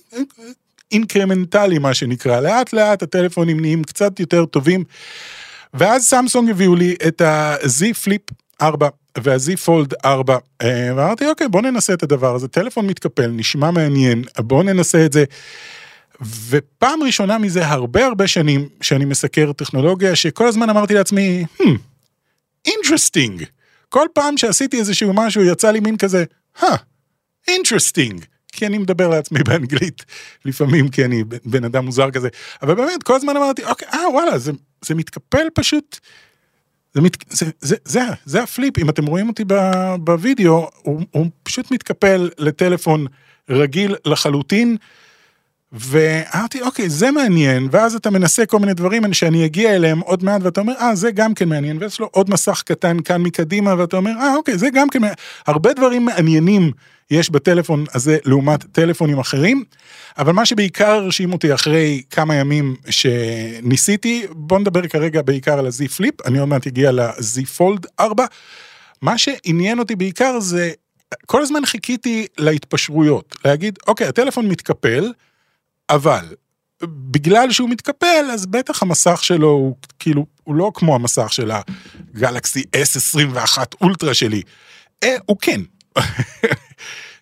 אינקרמנטלי 0.93 1.79
מה 1.79 1.95
שנקרא, 1.95 2.41
לאט 2.41 2.73
לאט 2.73 3.03
הטלפונים 3.03 3.61
נהיים 3.61 3.85
קצת 3.85 4.21
יותר 4.21 4.45
טובים. 4.45 4.85
ואז 5.75 6.05
סמסונג 6.05 6.51
הביאו 6.51 6.75
לי 6.75 6.97
את 7.09 7.21
ה-Z 7.21 7.95
Flip 7.95 8.23
4 8.63 8.89
וה-Z 9.19 9.57
Fold 9.57 9.95
4, 10.05 10.39
ואמרתי 10.63 11.27
אוקיי 11.27 11.49
בוא 11.49 11.63
ננסה 11.63 11.93
את 11.93 12.03
הדבר 12.03 12.35
הזה, 12.35 12.49
טלפון 12.49 12.87
מתקפל, 12.87 13.27
נשמע 13.27 13.71
מעניין, 13.71 14.25
בוא 14.39 14.63
ננסה 14.63 15.07
את 15.07 15.13
זה. 15.13 15.25
ופעם 16.49 17.03
ראשונה 17.03 17.39
מזה 17.39 17.67
הרבה 17.67 18.07
הרבה 18.07 18.27
שנים 18.27 18.69
שאני 18.81 19.05
מסקר 19.05 19.53
טכנולוגיה 19.53 20.17
שכל 20.17 20.47
הזמן 20.47 20.71
אמרתי 20.71 20.95
לעצמי, 20.95 21.45
hmm, 21.59 21.65
interesting. 22.69 23.56
כל 23.89 24.07
פעם 24.13 24.37
שעשיתי 24.37 24.79
איזשהו 24.79 25.13
משהו 25.15 25.43
יצא 25.43 25.71
לי 25.71 25.81
מין 25.81 25.97
כזה, 25.97 26.25
huh, 26.59 26.67
interesting. 27.51 28.25
כי 28.57 28.67
אני 28.67 28.79
מדבר 28.79 29.09
לעצמי 29.09 29.43
באנגלית 29.43 30.05
לפעמים, 30.45 30.89
כי 30.89 31.05
אני 31.05 31.25
בן 31.45 31.65
אדם 31.65 31.85
מוזר 31.85 32.11
כזה, 32.11 32.29
אבל 32.63 32.75
באמת, 32.75 33.03
כל 33.03 33.15
הזמן 33.15 33.37
אמרתי, 33.37 33.65
אוקיי, 33.65 33.89
אה, 33.95 34.11
וואלה, 34.11 34.39
זה, 34.39 34.53
זה 34.85 34.95
מתקפל 34.95 35.47
פשוט, 35.55 35.99
זה, 36.95 37.01
מת, 37.01 37.17
זה, 37.31 37.47
זה, 37.61 37.77
זה, 37.85 38.01
זה 38.25 38.43
הפליפ, 38.43 38.79
אם 38.79 38.91
אתם 38.91 39.07
רואים 39.07 39.29
אותי 39.29 39.45
בווידאו, 40.01 40.71
הוא, 40.83 41.03
הוא 41.11 41.27
פשוט 41.43 41.71
מתקפל 41.71 42.31
לטלפון 42.39 43.07
רגיל 43.51 43.95
לחלוטין, 44.05 44.77
ואמרתי, 45.73 46.61
אוקיי, 46.63 46.91
זה 46.91 47.11
מעניין, 47.11 47.69
ואז 47.71 47.95
אתה 47.95 48.11
מנסה 48.11 48.47
כל 48.47 48.59
מיני 48.59 48.75
דברים 48.75 49.13
שאני 49.13 49.45
אגיע 49.45 49.77
אליהם 49.77 50.01
עוד 50.01 50.25
מעט, 50.25 50.41
ואתה 50.45 50.61
אומר, 50.61 50.73
אה, 50.81 50.95
זה 50.95 51.11
גם 51.11 51.35
כן 51.35 51.49
מעניין, 51.49 51.79
ויש 51.81 52.01
לו 52.01 52.09
עוד 52.13 52.31
מסך 52.31 52.63
קטן 52.67 53.01
כאן 53.01 53.23
מקדימה, 53.23 53.75
ואתה 53.79 53.97
אומר, 53.97 54.11
אה, 54.11 54.37
אוקיי, 54.37 54.59
זה 54.59 54.71
גם 54.71 54.89
כן. 54.89 55.01
הרבה 55.47 55.73
דברים 55.73 56.05
מעניינים 56.05 56.71
יש 57.11 57.31
בטלפון 57.31 57.85
הזה 57.95 58.19
לעומת 58.25 58.65
טלפונים 58.73 59.19
אחרים, 59.19 59.65
אבל 60.19 60.33
מה 60.33 60.47
שבעיקר 60.47 60.91
הרשים 60.91 61.33
אותי 61.33 61.55
אחרי 61.55 62.03
כמה 62.11 62.35
ימים 62.35 62.77
שניסיתי, 62.91 64.27
בוא 64.31 64.59
נדבר 64.59 64.87
כרגע 64.87 65.23
בעיקר 65.23 65.59
על 65.59 65.67
ה-Z 65.67 66.01
Flip, 66.01 66.27
אני 66.27 66.39
עוד 66.39 66.49
מעט 66.49 66.67
אגיע 66.67 66.93
ל-Z 66.93 67.59
Fold 67.59 67.87
4. 68.01 68.25
מה 69.03 69.19
שעניין 69.19 69.79
אותי 69.79 69.97
בעיקר 69.97 70.41
זה, 70.41 70.71
כל 71.27 71.43
הזמן 71.43 71.67
חיכיתי 71.67 72.27
להתפשרויות, 72.39 73.37
להגיד, 73.45 73.79
אוקיי, 73.87 74.07
הטלפון 74.07 74.49
מתקפל, 74.49 75.13
אבל 75.91 76.35
בגלל 76.85 77.53
שהוא 77.53 77.71
מתקפל, 77.71 78.25
אז 78.33 78.47
בטח 78.47 78.83
המסך 78.83 79.25
שלו 79.25 79.49
הוא 79.49 79.77
כאילו, 79.99 80.27
הוא 80.45 80.55
לא 80.55 80.71
כמו 80.75 80.95
המסך 80.95 81.33
של 81.33 81.51
הגלקסי 81.51 82.63
S21 82.77 83.59
אולטרה 83.81 84.15
שלי. 84.15 84.43
אה, 85.03 85.17
הוא 85.27 85.37
כן. 85.41 85.61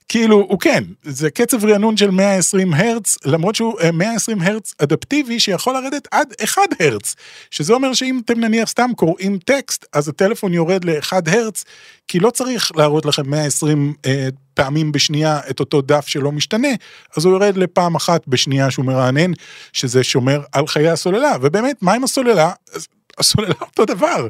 כאילו 0.08 0.36
הוא 0.36 0.60
כן 0.60 0.84
זה 1.02 1.30
קצב 1.30 1.64
רענון 1.64 1.96
של 1.96 2.10
120 2.10 2.74
הרץ 2.74 3.16
למרות 3.24 3.54
שהוא 3.54 3.74
120 3.92 4.42
אה, 4.42 4.46
הרץ 4.46 4.74
אדפטיבי 4.78 5.40
שיכול 5.40 5.74
לרדת 5.74 6.08
עד 6.10 6.34
1 6.44 6.62
הרץ 6.80 7.14
שזה 7.50 7.72
אומר 7.72 7.94
שאם 7.94 8.20
אתם 8.24 8.40
נניח 8.40 8.68
סתם 8.68 8.90
קוראים 8.96 9.38
טקסט 9.38 9.86
אז 9.92 10.08
הטלפון 10.08 10.54
יורד 10.54 10.84
ל-1 10.84 11.12
הרץ 11.26 11.64
כי 12.08 12.18
לא 12.18 12.30
צריך 12.30 12.76
להראות 12.76 13.06
לכם 13.06 13.30
120 13.30 13.94
אה, 14.06 14.28
פעמים 14.54 14.92
בשנייה 14.92 15.40
את 15.50 15.60
אותו 15.60 15.80
דף 15.82 16.06
שלא 16.06 16.32
משתנה 16.32 16.68
אז 17.16 17.24
הוא 17.24 17.32
יורד 17.32 17.56
לפעם 17.56 17.94
אחת 17.94 18.28
בשנייה 18.28 18.70
שהוא 18.70 18.84
מרענן 18.84 19.32
שזה 19.72 20.04
שומר 20.04 20.40
על 20.52 20.66
חיי 20.66 20.88
הסוללה. 20.88 21.32
ובאמת 21.42 21.76
מה 21.82 21.92
עם 21.94 22.04
הסוללה? 22.04 22.52
הסוללה 23.18 23.54
אותו 23.60 23.84
דבר. 23.84 24.28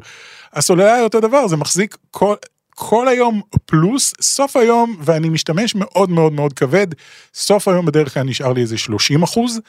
הסוללה 0.53 0.93
היא 0.93 1.03
אותו 1.03 1.19
דבר 1.19 1.47
זה 1.47 1.57
מחזיק 1.57 1.97
כל 2.11 2.35
כל 2.75 3.07
היום 3.07 3.41
פלוס 3.65 4.13
סוף 4.21 4.55
היום 4.57 4.95
ואני 4.99 5.29
משתמש 5.29 5.75
מאוד 5.75 6.09
מאוד 6.09 6.33
מאוד 6.33 6.53
כבד 6.53 6.87
סוף 7.33 7.67
היום 7.67 7.85
בדרך 7.85 8.13
כלל 8.13 8.23
נשאר 8.23 8.53
לי 8.53 8.61
איזה 8.61 8.77
30 8.77 9.23
אחוז. 9.23 9.59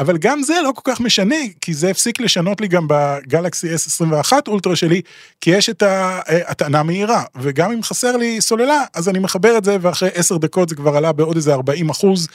אבל 0.00 0.18
גם 0.18 0.42
זה 0.42 0.54
לא 0.64 0.72
כל 0.74 0.92
כך 0.92 1.00
משנה 1.00 1.36
כי 1.60 1.74
זה 1.74 1.90
הפסיק 1.90 2.20
לשנות 2.20 2.60
לי 2.60 2.68
גם 2.68 2.86
בגלקסי 2.88 3.74
S21 3.74 4.32
אולטרה 4.48 4.76
שלי 4.76 5.00
כי 5.40 5.50
יש 5.50 5.70
את 5.70 5.82
הטענה 6.26 6.82
מהירה 6.82 7.22
וגם 7.40 7.72
אם 7.72 7.82
חסר 7.82 8.16
לי 8.16 8.40
סוללה 8.40 8.84
אז 8.94 9.08
אני 9.08 9.18
מחבר 9.18 9.58
את 9.58 9.64
זה 9.64 9.76
ואחרי 9.80 10.08
10 10.14 10.36
דקות 10.36 10.68
זה 10.68 10.74
כבר 10.74 10.96
עלה 10.96 11.12
בעוד 11.12 11.36
איזה 11.36 11.54
40 11.54 11.90
אחוז 11.90 12.28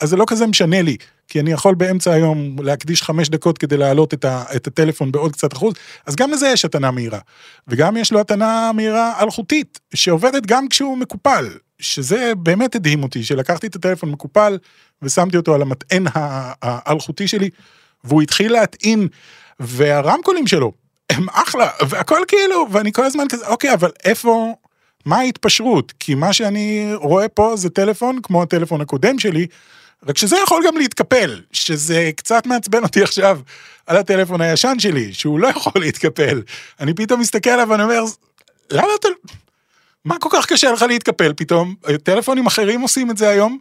אז 0.00 0.08
זה 0.08 0.16
לא 0.16 0.24
כזה 0.28 0.46
משנה 0.46 0.82
לי, 0.82 0.96
כי 1.28 1.40
אני 1.40 1.52
יכול 1.52 1.74
באמצע 1.74 2.12
היום 2.12 2.56
להקדיש 2.62 3.02
חמש 3.02 3.28
דקות 3.28 3.58
כדי 3.58 3.76
להעלות 3.76 4.14
את, 4.14 4.24
ה, 4.24 4.44
את 4.56 4.66
הטלפון 4.66 5.12
בעוד 5.12 5.32
קצת 5.32 5.52
אחוז, 5.52 5.74
אז 6.06 6.16
גם 6.16 6.30
לזה 6.30 6.48
יש 6.48 6.64
התנה 6.64 6.90
מהירה. 6.90 7.18
וגם 7.68 7.96
יש 7.96 8.12
לו 8.12 8.20
התנה 8.20 8.70
מהירה 8.74 9.22
אלחוטית, 9.22 9.80
שעובדת 9.94 10.46
גם 10.46 10.68
כשהוא 10.68 10.98
מקופל, 10.98 11.48
שזה 11.82 12.32
באמת 12.36 12.74
הדהים 12.74 13.02
אותי, 13.02 13.24
שלקחתי 13.24 13.66
את 13.66 13.76
הטלפון 13.76 14.10
מקופל 14.10 14.58
ושמתי 15.02 15.36
אותו 15.36 15.54
על 15.54 15.62
המטען 15.62 16.06
האלחוטי 16.62 17.28
שלי, 17.28 17.50
והוא 18.04 18.22
התחיל 18.22 18.52
להטעין, 18.52 19.08
והרמקולים 19.60 20.46
שלו 20.46 20.72
הם 21.10 21.26
אחלה, 21.28 21.68
והכל 21.88 22.22
כאילו, 22.28 22.66
ואני 22.70 22.92
כל 22.92 23.04
הזמן 23.04 23.24
כזה, 23.28 23.46
אוקיי, 23.46 23.74
אבל 23.74 23.90
איפה, 24.04 24.54
מה 25.04 25.16
ההתפשרות? 25.16 25.92
כי 26.00 26.14
מה 26.14 26.32
שאני 26.32 26.90
רואה 26.94 27.28
פה 27.28 27.52
זה 27.56 27.70
טלפון 27.70 28.18
כמו 28.22 28.42
הטלפון 28.42 28.80
הקודם 28.80 29.18
שלי, 29.18 29.46
רק 30.06 30.18
שזה 30.18 30.36
יכול 30.44 30.62
גם 30.66 30.76
להתקפל, 30.76 31.40
שזה 31.52 32.10
קצת 32.16 32.46
מעצבן 32.46 32.82
אותי 32.82 33.02
עכשיו 33.02 33.40
על 33.86 33.96
הטלפון 33.96 34.40
הישן 34.40 34.74
שלי, 34.78 35.14
שהוא 35.14 35.40
לא 35.40 35.48
יכול 35.48 35.82
להתקפל. 35.82 36.42
אני 36.80 36.94
פתאום 36.94 37.20
מסתכל 37.20 37.50
עליו 37.50 37.68
ואני 37.68 37.82
אומר, 37.82 38.02
למה 38.70 38.88
אתה... 39.00 39.08
מה 40.04 40.18
כל 40.18 40.28
כך 40.32 40.46
קשה 40.46 40.72
לך 40.72 40.82
להתקפל 40.82 41.32
פתאום? 41.36 41.74
טלפונים 42.02 42.46
אחרים 42.46 42.80
עושים 42.80 43.10
את 43.10 43.16
זה 43.16 43.28
היום? 43.28 43.58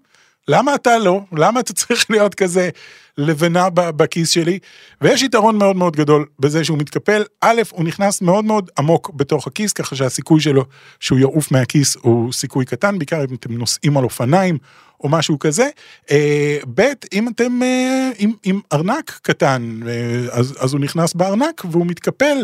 למה 0.48 0.75
אתה 0.75 0.98
לא? 0.98 1.21
למה 1.31 1.60
אתה 1.60 1.74
צריך 1.79 2.05
להיות 2.10 2.36
כזה 2.36 2.69
לבנה 3.17 3.69
בכיס 3.69 4.29
שלי? 4.29 4.60
ויש 5.01 5.21
יתרון 5.21 5.57
מאוד 5.57 5.75
מאוד 5.75 5.95
גדול 5.95 6.25
בזה 6.39 6.63
שהוא 6.63 6.77
מתקפל. 6.77 7.24
א', 7.41 7.62
הוא 7.71 7.86
נכנס 7.86 8.21
מאוד 8.21 8.45
מאוד 8.45 8.69
עמוק 8.77 9.12
בתוך 9.15 9.48
הכיס, 9.48 9.74
ככה 9.74 9.95
שהסיכוי 9.95 10.41
שלו 10.41 10.65
שהוא 11.00 11.19
יעוף 11.19 11.51
מהכיס 11.51 11.98
הוא 12.01 12.33
סיכוי 12.33 12.65
קטן, 12.65 12.98
בעיקר 12.98 13.24
אם 13.29 13.36
אתם 13.36 13.57
נוסעים 13.57 13.98
על 13.98 14.03
אופניים 14.03 14.57
או 15.00 15.10
משהו 15.10 15.39
כזה. 15.39 15.69
אה, 16.12 16.57
ב', 16.74 16.91
אם 17.13 17.27
אתם 17.27 17.63
אה, 17.63 18.10
עם, 18.17 18.31
עם 18.43 18.60
ארנק 18.74 19.19
קטן, 19.21 19.79
אה, 19.88 19.93
אז, 20.31 20.55
אז 20.60 20.74
הוא 20.74 20.81
נכנס 20.81 21.13
בארנק 21.13 21.65
והוא 21.71 21.88
מתקפל. 21.88 22.43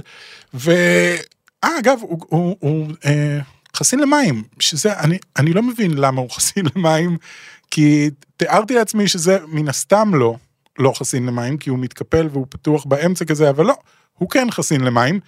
ו... 0.53 0.71
אה, 1.63 1.79
אגב, 1.79 1.99
הוא... 2.01 2.19
הוא, 2.29 2.55
הוא 2.59 2.87
חסין 3.77 3.99
למים, 3.99 4.43
שזה, 4.59 4.99
אני, 4.99 5.17
אני 5.37 5.53
לא 5.53 5.63
מבין 5.63 5.97
למה 5.97 6.21
הוא 6.21 6.29
חסין 6.29 6.65
למים, 6.75 7.17
כי 7.71 8.09
תיארתי 8.37 8.75
לעצמי 8.75 9.07
שזה 9.07 9.37
מן 9.47 9.67
הסתם 9.67 10.11
לא, 10.15 10.35
לא 10.79 10.91
חסין 10.95 11.25
למים, 11.25 11.57
כי 11.57 11.69
הוא 11.69 11.79
מתקפל 11.79 12.27
והוא 12.31 12.45
פתוח 12.49 12.85
באמצע 12.85 13.25
כזה, 13.25 13.49
אבל 13.49 13.65
לא, 13.65 13.75
הוא 14.17 14.29
כן 14.29 14.47
חסין 14.51 14.81
למים, 14.81 15.19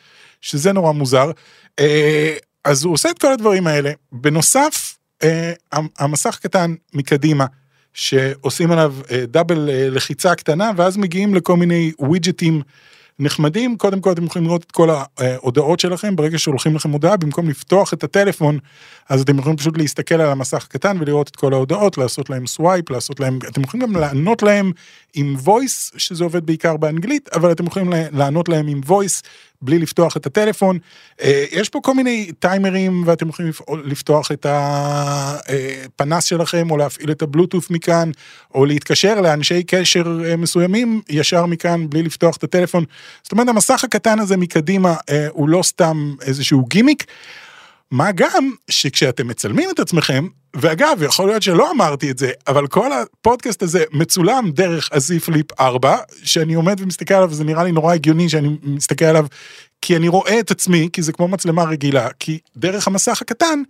שזה 0.41 0.73
נורא 0.73 0.91
מוזר. 0.91 1.31
אה, 1.79 2.35
אז 2.65 2.83
הוא 2.83 2.93
עושה 2.93 3.09
את 3.09 3.19
כל 3.19 3.33
הדברים 3.33 3.67
האלה. 3.67 3.91
בנוסף, 4.11 4.97
אה, 5.23 5.53
המסך 5.99 6.39
קטן 6.41 6.73
מקדימה, 6.93 7.45
שעושים 7.93 8.71
עליו 8.71 8.95
אה, 9.11 9.25
דאבל 9.25 9.69
לחיצה 9.71 10.35
קטנה, 10.35 10.71
ואז 10.75 10.97
מגיעים 10.97 11.35
לכל 11.35 11.55
מיני 11.55 11.91
ווידג'טים. 11.99 12.61
נחמדים, 13.19 13.77
קודם 13.77 14.01
כל 14.01 14.11
אתם 14.11 14.25
יכולים 14.25 14.47
לראות 14.47 14.63
את 14.63 14.71
כל 14.71 14.89
ההודעות 15.17 15.79
שלכם, 15.79 16.15
ברגע 16.15 16.39
שהולכים 16.39 16.75
לכם 16.75 16.89
הודעה, 16.89 17.17
במקום 17.17 17.49
לפתוח 17.49 17.93
את 17.93 18.03
הטלפון, 18.03 18.59
אז 19.09 19.21
אתם 19.21 19.39
יכולים 19.39 19.57
פשוט 19.57 19.77
להסתכל 19.77 20.15
על 20.15 20.31
המסך 20.31 20.65
הקטן 20.65 20.97
ולראות 20.99 21.27
את 21.27 21.35
כל 21.35 21.53
ההודעות, 21.53 21.97
לעשות 21.97 22.29
להם 22.29 22.47
swipe, 22.47 22.89
לעשות 22.89 23.19
להם, 23.19 23.39
אתם 23.47 23.61
יכולים 23.61 23.87
גם 23.87 23.95
לענות 24.01 24.43
להם 24.43 24.71
עם 25.13 25.35
voice, 25.45 25.97
שזה 25.97 26.23
עובד 26.23 26.45
בעיקר 26.45 26.77
באנגלית, 26.77 27.29
אבל 27.33 27.51
אתם 27.51 27.65
יכולים 27.65 27.93
לענות 28.11 28.49
להם 28.49 28.67
עם 28.67 28.81
voice 28.87 29.21
בלי 29.61 29.79
לפתוח 29.79 30.17
את 30.17 30.25
הטלפון. 30.25 30.77
אה, 31.21 31.45
יש 31.51 31.69
פה 31.69 31.79
כל 31.83 31.93
מיני 31.93 32.31
טיימרים 32.39 33.03
ואתם 33.05 33.29
יכולים 33.29 33.51
לפתוח 33.83 34.31
את 34.31 34.45
הפנס 34.49 36.23
שלכם 36.23 36.71
או 36.71 36.77
להפעיל 36.77 37.11
את 37.11 37.21
הבלוטות' 37.21 37.69
מכאן 37.69 38.11
או 38.55 38.65
להתקשר 38.65 39.21
לאנשי 39.21 39.63
קשר 39.63 40.19
אה, 40.25 40.37
מסוימים 40.37 41.01
ישר 41.09 41.45
מכאן 41.45 41.89
בלי 41.89 42.03
לפתוח 42.03 42.37
את 42.37 42.43
הטלפון. 42.43 42.83
זאת 43.23 43.31
אומרת 43.31 43.47
המסך 43.47 43.83
הקטן 43.83 44.19
הזה 44.19 44.37
מקדימה 44.37 44.95
אה, 45.09 45.27
הוא 45.31 45.49
לא 45.49 45.63
סתם 45.63 46.15
איזשהו 46.21 46.65
גימיק. 46.65 47.05
מה 47.91 48.11
גם 48.11 48.51
שכשאתם 48.69 49.27
מצלמים 49.27 49.69
את 49.69 49.79
עצמכם, 49.79 50.27
ואגב, 50.55 51.03
יכול 51.03 51.27
להיות 51.27 51.43
שלא 51.43 51.71
אמרתי 51.71 52.11
את 52.11 52.17
זה, 52.17 52.31
אבל 52.47 52.67
כל 52.67 52.89
הפודקאסט 52.93 53.63
הזה 53.63 53.83
מצולם 53.91 54.51
דרך 54.51 54.89
הזי 54.91 55.19
פליפ 55.19 55.59
4, 55.59 55.97
שאני 56.23 56.53
עומד 56.53 56.81
ומסתכל 56.81 57.13
עליו, 57.13 57.33
זה 57.33 57.43
נראה 57.43 57.63
לי 57.63 57.71
נורא 57.71 57.93
הגיוני 57.93 58.29
שאני 58.29 58.57
מסתכל 58.63 59.05
עליו, 59.05 59.25
כי 59.81 59.95
אני 59.95 60.07
רואה 60.07 60.39
את 60.39 60.51
עצמי, 60.51 60.89
כי 60.93 61.01
זה 61.01 61.11
כמו 61.11 61.27
מצלמה 61.27 61.63
רגילה, 61.63 62.07
כי 62.19 62.39
דרך 62.57 62.87
המסך 62.87 63.21
הקטן, 63.21 63.61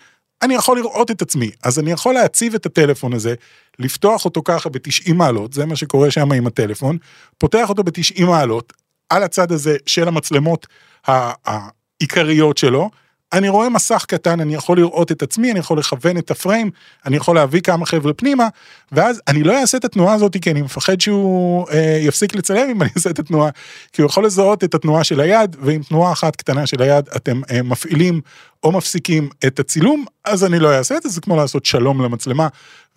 אני 0.42 0.56
יכול 0.56 0.78
לראות 0.78 1.12
את 1.12 1.22
עצמי, 1.22 1.52
אז 1.64 1.80
אני 1.80 1.92
יכול 1.92 2.14
להציב 2.14 2.56
את 2.56 2.66
הטלפון 2.66 3.14
הזה, 3.14 3.36
לפתוח 3.80 4.26
אותו 4.26 4.42
ככה 4.46 4.70
ב-90 4.70 5.14
מעלות, 5.14 5.54
זה 5.54 5.66
מה 5.66 5.76
שקורה 5.76 6.12
שם 6.12 6.32
עם 6.32 6.48
הטלפון, 6.48 6.98
פותח 7.38 7.70
אותו 7.70 7.84
ב-90 7.84 8.26
מעלות, 8.26 8.74
על 9.10 9.24
הצד 9.24 9.52
הזה 9.52 9.78
של 9.86 10.08
המצלמות 10.08 10.68
העיקריות 11.08 12.58
שלו, 12.58 12.90
אני 13.34 13.50
רואה 13.50 13.70
מסך 13.70 14.06
קטן, 14.08 14.40
אני 14.40 14.56
יכול 14.56 14.78
לראות 14.78 15.12
את 15.12 15.22
עצמי, 15.22 15.52
אני 15.52 15.60
יכול 15.60 15.80
לכוון 15.80 16.18
את 16.18 16.32
הפריים, 16.32 16.72
אני 17.06 17.18
יכול 17.18 17.36
להביא 17.36 17.62
כמה 17.62 17.86
חבר'ה 17.86 18.14
פנימה, 18.14 18.48
ואז 18.92 19.22
אני 19.28 19.44
לא 19.44 19.62
אעשה 19.62 19.78
את 19.78 19.86
התנועה 19.86 20.14
הזאת 20.14 20.38
כי 20.42 20.52
אני 20.52 20.62
מפחד 20.62 21.02
שהוא 21.02 21.68
אה, 21.72 22.00
יפסיק 22.02 22.36
לצלם 22.36 22.70
אם 22.70 22.82
אני 22.82 22.90
אעשה 22.96 23.10
את 23.10 23.20
התנועה, 23.20 23.50
כי 23.94 24.02
הוא 24.02 24.10
יכול 24.10 24.26
לזהות 24.26 24.64
את 24.64 24.76
התנועה 24.76 25.04
של 25.04 25.20
היד, 25.20 25.56
ועם 25.60 25.82
תנועה 25.84 26.12
אחת 26.12 26.36
קטנה 26.36 26.68
של 26.68 26.82
היד 26.82 27.10
אתם 27.16 27.42
אה, 27.52 27.62
מפעילים 27.64 28.22
או 28.64 28.72
מפסיקים 28.72 29.30
את 29.48 29.60
הצילום, 29.60 30.06
אז 30.26 30.44
אני 30.44 30.60
לא 30.60 30.78
אעשה 30.78 30.98
את 30.98 31.04
זה, 31.04 31.10
זה 31.10 31.22
כמו 31.22 31.36
לעשות 31.36 31.66
שלום 31.66 32.02
למצלמה, 32.02 32.48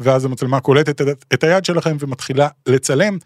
ואז 0.00 0.24
המצלמה 0.24 0.60
קולטת 0.60 1.00
את, 1.00 1.24
את 1.34 1.44
היד 1.44 1.64
שלכם 1.64 1.96
ומתחילה 2.00 2.48
לצלם. 2.66 3.18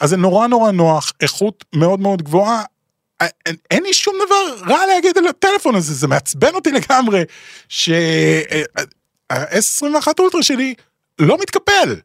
אז 0.00 0.10
זה 0.10 0.16
נורא 0.16 0.46
נורא 0.46 0.70
נוח, 0.70 1.12
איכות 1.20 1.64
מאוד 1.74 2.00
מאוד 2.00 2.22
גבוהה, 2.22 2.62
אין, 3.20 3.56
אין 3.70 3.82
לי 3.82 3.92
שום 3.92 4.14
דבר 4.26 4.72
רע 4.72 4.86
להגיד 4.86 5.18
על 5.18 5.26
הטלפון 5.26 5.74
הזה, 5.74 5.94
זה 5.94 6.08
מעצבן 6.08 6.54
אותי 6.54 6.72
לגמרי, 6.72 7.22
שה-S21 7.68 10.06
אולטרה 10.18 10.42
שלי 10.42 10.74
לא 11.18 11.38
מתקפל. 11.40 11.96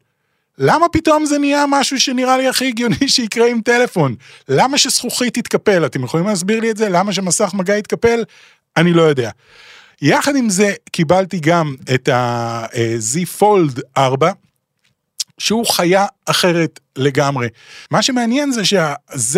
למה 0.58 0.88
פתאום 0.88 1.24
זה 1.24 1.38
נהיה 1.38 1.64
משהו 1.68 2.00
שנראה 2.00 2.36
לי 2.36 2.48
הכי 2.48 2.68
הגיוני 2.68 3.08
שיקרה 3.08 3.48
עם 3.48 3.60
טלפון? 3.60 4.14
למה 4.48 4.78
שזכוכית 4.78 5.34
תתקפל? 5.34 5.86
אתם 5.86 6.04
יכולים 6.04 6.26
להסביר 6.26 6.60
לי 6.60 6.70
את 6.70 6.76
זה? 6.76 6.88
למה 6.88 7.12
שמסך 7.12 7.50
מגע 7.54 7.76
יתקפל? 7.76 8.24
אני 8.76 8.92
לא 8.92 9.02
יודע. 9.02 9.30
יחד 10.02 10.36
עם 10.36 10.50
זה 10.50 10.72
קיבלתי 10.92 11.40
גם 11.40 11.74
את 11.94 12.08
ה-Z 12.08 13.40
Fold 13.40 13.80
4, 13.96 14.32
שהוא 15.42 15.66
חיה 15.66 16.06
אחרת 16.26 16.80
לגמרי. 16.96 17.48
מה 17.90 18.02
שמעניין 18.02 18.52
זה 18.52 18.64
שה-Z 18.64 19.36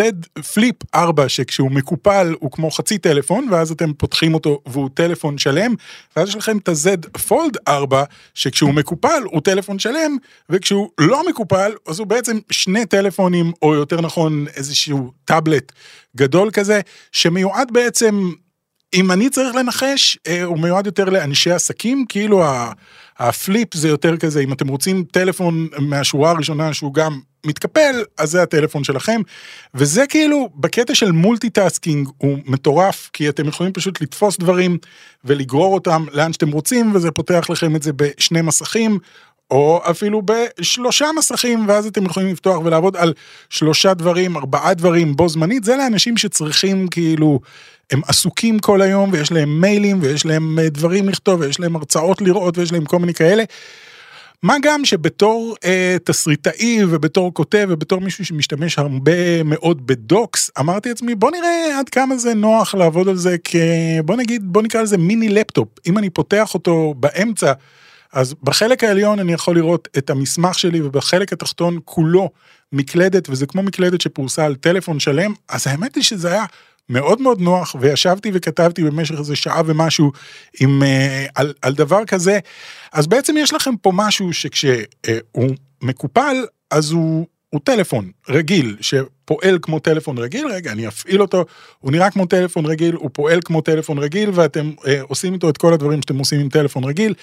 פליפ 0.53 0.75
4 0.95 1.29
שכשהוא 1.29 1.71
מקופל 1.71 2.35
הוא 2.39 2.51
כמו 2.51 2.71
חצי 2.71 2.97
טלפון 2.97 3.47
ואז 3.51 3.71
אתם 3.71 3.93
פותחים 3.93 4.33
אותו 4.33 4.61
והוא 4.65 4.89
טלפון 4.93 5.37
שלם 5.37 5.73
ואז 6.15 6.29
יש 6.29 6.35
לכם 6.35 6.57
את 6.57 6.69
ה-Z 6.69 7.19
Fold 7.19 7.57
4 7.67 8.03
שכשהוא 8.33 8.73
מקופל 8.73 9.23
הוא 9.25 9.41
טלפון 9.41 9.79
שלם 9.79 10.17
וכשהוא 10.49 10.89
לא 10.97 11.29
מקופל 11.29 11.71
אז 11.87 11.99
הוא 11.99 12.07
בעצם 12.07 12.39
שני 12.51 12.85
טלפונים 12.85 13.51
או 13.61 13.73
יותר 13.73 14.01
נכון 14.01 14.45
איזשהו 14.55 15.11
טאבלט 15.25 15.71
גדול 16.15 16.49
כזה 16.51 16.81
שמיועד 17.11 17.71
בעצם 17.71 18.31
אם 18.95 19.11
אני 19.11 19.29
צריך 19.29 19.55
לנחש, 19.55 20.17
אה, 20.27 20.43
הוא 20.43 20.59
מיועד 20.59 20.85
יותר 20.85 21.05
לאנשי 21.05 21.51
עסקים, 21.51 22.05
כאילו 22.09 22.43
ה-Flip 23.19 23.73
זה 23.73 23.87
יותר 23.87 24.17
כזה, 24.17 24.39
אם 24.39 24.53
אתם 24.53 24.67
רוצים 24.67 25.03
טלפון 25.11 25.67
מהשורה 25.79 26.31
הראשונה 26.31 26.73
שהוא 26.73 26.93
גם 26.93 27.19
מתקפל, 27.45 28.03
אז 28.17 28.31
זה 28.31 28.41
הטלפון 28.41 28.83
שלכם. 28.83 29.21
וזה 29.73 30.07
כאילו, 30.07 30.49
בקטע 30.55 30.95
של 30.95 31.11
multitasking 31.11 32.09
הוא 32.17 32.37
מטורף, 32.45 33.09
כי 33.13 33.29
אתם 33.29 33.47
יכולים 33.47 33.73
פשוט 33.73 34.01
לתפוס 34.01 34.37
דברים 34.37 34.77
ולגרור 35.25 35.73
אותם 35.73 36.05
לאן 36.11 36.33
שאתם 36.33 36.51
רוצים, 36.51 36.95
וזה 36.95 37.11
פותח 37.11 37.49
לכם 37.49 37.75
את 37.75 37.83
זה 37.83 37.93
בשני 37.93 38.41
מסכים, 38.41 38.99
או 39.51 39.81
אפילו 39.89 40.21
בשלושה 40.21 41.05
מסכים, 41.17 41.65
ואז 41.67 41.87
אתם 41.87 42.05
יכולים 42.05 42.29
לפתוח 42.29 42.59
ולעבוד 42.65 42.95
על 42.95 43.13
שלושה 43.49 43.93
דברים, 43.93 44.37
ארבעה 44.37 44.73
דברים 44.73 45.15
בו 45.15 45.29
זמנית, 45.29 45.63
זה 45.63 45.75
לאנשים 45.75 46.17
שצריכים 46.17 46.87
כאילו, 46.87 47.39
הם 47.91 48.01
עסוקים 48.07 48.59
כל 48.59 48.81
היום, 48.81 49.09
ויש 49.13 49.31
להם 49.31 49.61
מיילים, 49.61 49.99
ויש 50.01 50.25
להם 50.25 50.59
אה, 50.59 50.69
דברים 50.69 51.09
לכתוב, 51.09 51.41
ויש 51.41 51.59
להם 51.59 51.75
הרצאות 51.75 52.21
לראות, 52.21 52.57
ויש 52.57 52.71
להם 52.71 52.85
כל 52.85 52.99
מיני 52.99 53.13
כאלה. 53.13 53.43
מה 54.43 54.55
גם 54.61 54.85
שבתור 54.85 55.55
אה, 55.65 55.97
תסריטאי 56.03 56.79
ובתור 56.87 57.33
כותב 57.33 57.67
ובתור 57.69 58.01
מישהו 58.01 58.25
שמשתמש 58.25 58.79
הרבה 58.79 59.43
מאוד 59.43 59.87
בדוקס, 59.87 60.51
אמרתי 60.59 60.89
לעצמי 60.89 61.15
בוא 61.15 61.31
נראה 61.31 61.79
עד 61.79 61.89
כמה 61.89 62.17
זה 62.17 62.33
נוח 62.33 62.75
לעבוד 62.75 63.07
על 63.07 63.15
זה 63.15 63.35
כ... 63.43 63.55
בוא 64.05 64.15
נגיד, 64.15 64.41
בוא 64.53 64.61
נקרא 64.61 64.81
לזה 64.81 64.97
מיני 64.97 65.29
לפטופ. 65.29 65.67
אם 65.87 65.97
אני 65.97 66.09
פותח 66.09 66.53
אותו 66.53 66.93
באמצע 66.97 67.53
אז 68.13 68.35
בחלק 68.43 68.83
העליון 68.83 69.19
אני 69.19 69.33
יכול 69.33 69.55
לראות 69.55 69.87
את 69.97 70.09
המסמך 70.09 70.59
שלי 70.59 70.81
ובחלק 70.81 71.33
התחתון 71.33 71.79
כולו 71.85 72.29
מקלדת 72.71 73.29
וזה 73.29 73.45
כמו 73.45 73.63
מקלדת 73.63 74.01
שפרוסה 74.01 74.45
על 74.45 74.55
טלפון 74.55 74.99
שלם 74.99 75.33
אז 75.49 75.67
האמת 75.67 75.95
היא 75.95 76.03
שזה 76.03 76.31
היה 76.31 76.45
מאוד 76.89 77.21
מאוד 77.21 77.41
נוח 77.41 77.75
וישבתי 77.79 78.31
וכתבתי 78.33 78.83
במשך 78.83 79.15
איזה 79.19 79.35
שעה 79.35 79.61
ומשהו 79.65 80.11
עם 80.59 80.81
uh, 80.81 81.31
על, 81.35 81.53
על 81.61 81.73
דבר 81.73 82.05
כזה. 82.05 82.39
אז 82.93 83.07
בעצם 83.07 83.35
יש 83.37 83.53
לכם 83.53 83.77
פה 83.77 83.91
משהו 83.93 84.33
שכשהוא 84.33 84.79
uh, 85.37 85.55
מקופל 85.81 86.35
אז 86.71 86.91
הוא 86.91 87.27
הוא 87.49 87.61
טלפון 87.63 88.11
רגיל 88.29 88.77
שפועל 89.25 89.59
כמו 89.61 89.79
טלפון 89.79 90.17
רגיל, 90.17 90.47
רגע 90.47 90.71
אני 90.71 90.87
אפעיל 90.87 91.21
אותו, 91.21 91.45
הוא 91.79 91.91
נראה 91.91 92.11
כמו 92.11 92.25
טלפון 92.25 92.65
רגיל, 92.65 92.95
הוא 92.95 93.09
פועל 93.13 93.39
כמו 93.45 93.61
טלפון 93.61 93.99
רגיל 93.99 94.29
ואתם 94.33 94.71
אה, 94.87 95.01
עושים 95.01 95.33
איתו 95.33 95.49
את 95.49 95.57
כל 95.57 95.73
הדברים 95.73 96.01
שאתם 96.01 96.17
עושים 96.17 96.39
עם 96.39 96.49
טלפון 96.49 96.83
רגיל, 96.83 97.13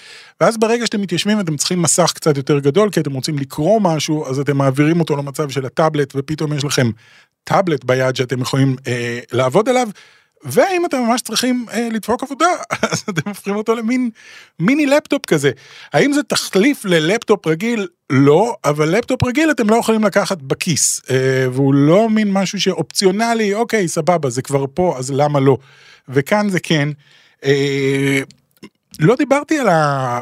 ואז 0.41 0.59
ברגע 0.59 0.87
שאתם 0.87 1.01
מתיישבים 1.01 1.41
אתם 1.41 1.57
צריכים 1.57 1.83
מסך 1.83 2.13
קצת 2.15 2.37
יותר 2.37 2.59
גדול 2.59 2.91
כי 2.91 3.01
אתם 3.01 3.13
רוצים 3.13 3.39
לקרוא 3.39 3.81
משהו 3.81 4.27
אז 4.27 4.39
אתם 4.39 4.57
מעבירים 4.57 5.01
אותו 5.01 5.17
למצב 5.17 5.51
של 5.51 5.67
הטאבלט 5.67 6.13
ופתאום 6.17 6.53
יש 6.53 6.65
לכם 6.65 6.91
טאבלט 7.45 7.85
ביד 7.85 8.17
שאתם 8.17 8.41
יכולים 8.41 8.77
אה, 8.87 9.19
לעבוד 9.33 9.69
עליו. 9.69 9.89
ואם 10.45 10.87
אתם 10.87 10.99
ממש 10.99 11.21
צריכים 11.21 11.67
אה, 11.73 11.89
לדפוק 11.93 12.23
עבודה, 12.23 12.47
אז 12.93 13.05
אתם 13.11 13.29
הופכים 13.29 13.57
אותו 13.57 13.75
למין 13.75 14.11
מיני 14.59 14.87
לפטופ 14.87 15.27
כזה. 15.27 15.51
האם 15.93 16.13
זה 16.13 16.23
תחליף 16.23 16.85
ללפטופ 16.85 17.47
רגיל? 17.47 17.89
לא, 18.11 18.57
אבל 18.65 18.89
לפטופ 18.89 19.25
רגיל 19.25 19.51
אתם 19.51 19.71
לא 19.71 19.77
יכולים 19.77 20.05
לקחת 20.05 20.39
בכיס, 20.43 21.01
אה, 21.11 21.47
והוא 21.53 21.75
לא 21.75 22.11
מין 22.11 22.33
משהו 22.33 22.61
שאופציונלי, 22.61 23.55
אוקיי, 23.55 23.89
סבבה, 23.89 24.31
זה 24.31 24.43
כבר 24.43 24.65
פה, 24.75 24.95
אז 24.99 25.11
למה 25.11 25.41
לא? 25.41 25.57
וכאן 26.09 26.49
זה 26.49 26.61
כן. 26.61 26.89
אה, 27.45 28.21
לא 29.01 29.17
דיברתי 29.17 29.59
על 29.59 29.69
ה... 29.69 30.21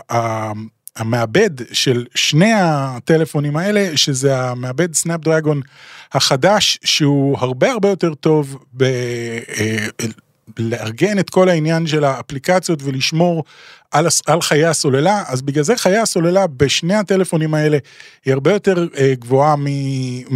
המעבד 0.96 1.50
של 1.72 2.07
שני 2.14 2.53
הטלפונים 2.55 3.57
האלה, 3.57 3.96
שזה 3.96 4.40
המעבד 4.40 4.94
Snap 4.94 5.20
החדש, 6.12 6.79
שהוא 6.85 7.38
הרבה 7.38 7.72
הרבה 7.72 7.88
יותר 7.88 8.14
טוב 8.14 8.64
ב... 8.76 8.83
אה, 8.83 9.87
לארגן 10.59 11.18
את 11.18 11.31
כל 11.31 11.48
העניין 11.48 11.87
של 11.87 12.05
האפליקציות 12.05 12.83
ולשמור 12.83 13.44
על, 13.90 14.07
על 14.26 14.40
חיי 14.40 14.66
הסוללה, 14.66 15.22
אז 15.26 15.42
בגלל 15.42 15.64
זה 15.64 15.76
חיי 15.76 15.98
הסוללה 15.98 16.46
בשני 16.46 16.94
הטלפונים 16.94 17.55
האלה 17.55 17.79
היא 18.24 18.35
הרבה 18.35 18.53
יותר 18.53 18.87
אה, 18.98 19.12
גבוהה 19.14 19.57
מ, 19.57 19.64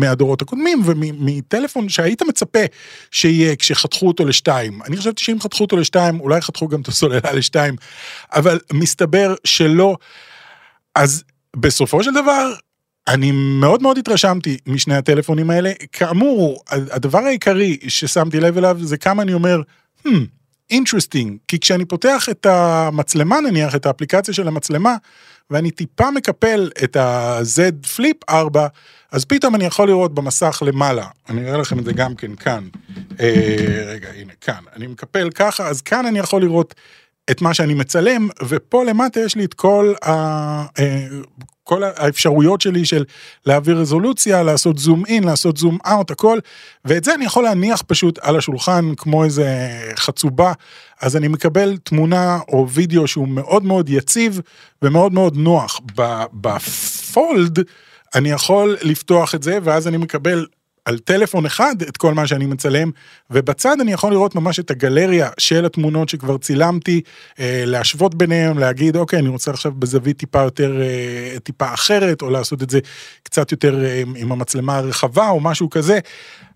מהדורות 0.01 0.43
הקודמים 0.43 0.83
ומטלפון 0.85 1.89
שהיית 1.89 2.23
מצפה 2.23 2.65
שיהיה 3.11 3.57
כשחתכו 3.57 4.07
אותו 4.07 4.25
לשתיים. 4.25 4.83
אני 4.83 4.97
חשבתי 4.97 5.25
שאם 5.25 5.41
חתכו 5.41 5.65
אותו 5.65 5.77
לשתיים, 5.77 6.21
אולי 6.21 6.41
חתכו 6.41 6.69
גם 6.69 6.81
את 6.81 6.89
הסוללה 6.89 7.33
לשתיים, 7.33 7.77
אבל 8.33 8.59
מסתבר 8.73 9.35
שלא. 9.45 9.97
אז 10.95 11.25
בסופו 11.57 12.05
של 12.05 12.15
דבר, 12.15 12.55
אני 13.09 13.33
מאוד 13.33 13.83
מאוד 13.83 13.99
התרשמתי 13.99 14.59
משני 14.67 14.95
הטלפונים 14.95 15.51
האלה. 15.51 15.73
כאמור, 15.93 16.63
הדבר 16.69 17.19
העיקרי 17.19 17.79
ששמתי 17.89 18.41
לב 18.41 18.59
אליו 18.59 18.79
זה 18.81 18.97
כמה 18.97 19.23
אני 19.23 19.35
אומר, 19.35 19.61
hmm, 20.07 20.11
interesting, 20.73 21.29
כי 21.49 21.61
כשאני 21.61 21.85
פותח 21.85 22.29
את 22.31 22.47
המצלמה 22.47 23.41
נניח, 23.41 23.75
את 23.75 23.87
האפליקציה 23.87 24.35
של 24.35 24.49
המצלמה, 24.49 24.97
ואני 25.51 25.71
טיפה 25.71 26.11
מקפל 26.11 26.71
את 26.85 26.97
ה-Z 26.97 27.87
פליפ 27.97 28.17
4, 28.31 28.67
אז 29.13 29.25
פתאום 29.25 29.55
אני 29.55 29.65
יכול 29.65 29.89
לראות 29.89 30.15
במסך 30.15 30.63
למעלה, 30.67 31.07
אני 31.29 31.49
אראה 31.49 31.59
לכם 31.59 31.79
את 31.79 31.85
זה 31.85 31.93
גם 31.93 32.15
כן 32.15 32.37
כאן, 32.37 32.69
אה, 33.21 33.85
רגע 33.87 34.09
הנה 34.11 34.33
כאן, 34.41 34.65
אני 34.77 34.87
מקפל 34.87 35.31
ככה, 35.31 35.69
אז 35.69 35.81
כאן 35.81 36.07
אני 36.07 36.19
יכול 36.19 36.43
לראות 36.43 36.75
את 37.31 37.43
מה 37.43 37.55
שאני 37.55 37.75
מצלם, 37.75 38.29
ופה 38.49 38.85
למטה 38.85 39.21
יש 39.21 39.37
לי 39.37 39.45
את 39.45 39.55
כל, 39.55 39.95
ה, 40.05 40.11
אה, 40.79 41.07
כל 41.65 41.83
האפשרויות 41.83 42.61
שלי 42.61 42.85
של 42.85 43.05
להעביר 43.47 43.79
רזולוציה, 43.79 44.43
לעשות 44.43 44.79
זום 44.79 45.07
אין, 45.07 45.25
לעשות 45.25 45.57
זום 45.57 45.79
אאוט, 45.87 46.11
הכל, 46.11 46.39
ואת 46.85 47.05
זה 47.05 47.15
אני 47.15 47.25
יכול 47.25 47.45
להניח 47.45 47.83
פשוט 47.87 48.19
על 48.23 48.37
השולחן 48.37 48.95
כמו 48.97 49.25
איזה 49.25 49.47
חצובה, 49.97 50.53
אז 51.01 51.17
אני 51.17 51.29
מקבל 51.29 51.77
תמונה 51.77 52.39
או 52.49 52.69
וידאו 52.69 53.07
שהוא 53.07 53.29
מאוד 53.29 53.65
מאוד 53.65 53.89
יציב 53.89 54.41
ומאוד 54.83 55.13
מאוד 55.13 55.37
נוח. 55.37 55.81
בפולד 56.33 57.59
אני 58.15 58.31
יכול 58.31 58.77
לפתוח 58.83 59.35
את 59.35 59.43
זה, 59.43 59.59
ואז 59.63 59.89
אני 59.89 59.97
מקבל 59.97 60.47
על 60.85 60.99
טלפון 60.99 61.47
אחד 61.47 61.75
את 61.89 61.97
כל 61.97 62.15
מה 62.15 62.27
שאני 62.27 62.47
מצלם, 62.47 62.91
ובצד 63.31 63.81
אני 63.81 63.93
יכול 63.93 64.13
לראות 64.13 64.35
ממש 64.35 64.61
את 64.61 64.71
הגלריה 64.71 65.31
של 65.39 65.65
התמונות 65.65 66.09
שכבר 66.09 66.39
צילמתי, 66.39 67.01
אה, 67.41 67.63
להשוות 67.67 68.15
ביניהם, 68.15 68.59
להגיד, 68.59 68.97
אוקיי, 68.97 69.19
אני 69.19 69.29
רוצה 69.29 69.51
עכשיו 69.51 69.73
בזווית 69.73 70.19
טיפה 70.19 70.43
יותר, 70.43 70.81
אה, 70.83 71.41
טיפה 71.41 71.75
אחרת, 71.75 72.23
או 72.23 72.31
לעשות 72.31 72.63
את 72.63 72.71
זה 72.71 72.81
קצת 73.23 73.53
יותר 73.53 73.85
אה, 73.85 74.03
עם 74.17 74.33
המצלמה 74.33 74.77
הרחבה, 74.77 75.29
או 75.29 75.41
משהו 75.41 75.71
כזה. 75.71 75.99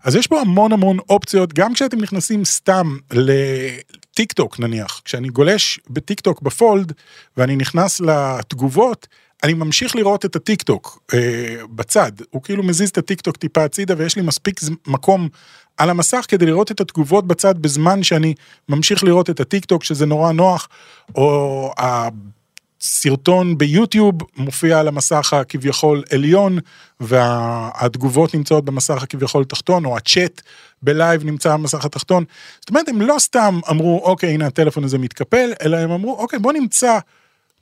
אז 0.03 0.15
יש 0.15 0.27
פה 0.27 0.41
המון 0.41 0.71
המון 0.71 0.97
אופציות, 1.09 1.53
גם 1.53 1.73
כשאתם 1.73 2.01
נכנסים 2.01 2.45
סתם 2.45 2.97
לטיק 3.11 4.33
טוק 4.33 4.59
נניח, 4.59 5.01
כשאני 5.05 5.27
גולש 5.29 5.79
בטיק 5.89 6.19
טוק 6.19 6.41
ב 6.41 6.50
Fold, 6.50 6.93
ואני 7.37 7.55
נכנס 7.55 8.01
לתגובות, 8.01 9.07
אני 9.43 9.53
ממשיך 9.53 9.95
לראות 9.95 10.25
את 10.25 10.35
הטיק 10.35 10.61
טוק 10.61 11.03
אה, 11.13 11.55
בצד, 11.69 12.11
הוא 12.29 12.41
כאילו 12.43 12.63
מזיז 12.63 12.89
את 12.89 12.97
הטיק 12.97 13.21
טוק 13.21 13.37
טיפה 13.37 13.63
הצידה 13.63 13.93
ויש 13.97 14.15
לי 14.15 14.21
מספיק 14.21 14.59
מקום 14.87 15.29
על 15.77 15.89
המסך 15.89 16.25
כדי 16.27 16.45
לראות 16.45 16.71
את 16.71 16.81
התגובות 16.81 17.27
בצד 17.27 17.59
בזמן 17.59 18.03
שאני 18.03 18.33
ממשיך 18.69 19.03
לראות 19.03 19.29
את 19.29 19.39
הטיק 19.39 19.65
טוק 19.65 19.83
שזה 19.83 20.05
נורא 20.05 20.31
נוח, 20.31 20.69
או 21.15 21.73
הסרטון 21.77 23.57
ביוטיוב 23.57 24.15
מופיע 24.37 24.79
על 24.79 24.87
המסך 24.87 25.33
הכביכול 25.33 26.03
עליון 26.11 26.59
והתגובות 26.99 28.33
נמצאות 28.33 28.65
במסך 28.65 29.03
הכביכול 29.03 29.43
תחתון, 29.43 29.85
או 29.85 29.97
הצ'אט 29.97 30.41
בלייב 30.81 31.23
נמצא 31.23 31.53
במסך 31.53 31.85
התחתון. 31.85 32.23
זאת 32.59 32.69
אומרת, 32.69 32.89
הם 32.89 33.01
לא 33.01 33.15
סתם 33.19 33.59
אמרו, 33.69 34.01
אוקיי, 34.03 34.33
הנה 34.33 34.47
הטלפון 34.47 34.83
הזה 34.83 34.97
מתקפל, 34.97 35.53
אלא 35.61 35.77
הם 35.77 35.91
אמרו, 35.91 36.17
אוקיי, 36.17 36.39
בוא 36.39 36.53
נמצא 36.53 36.99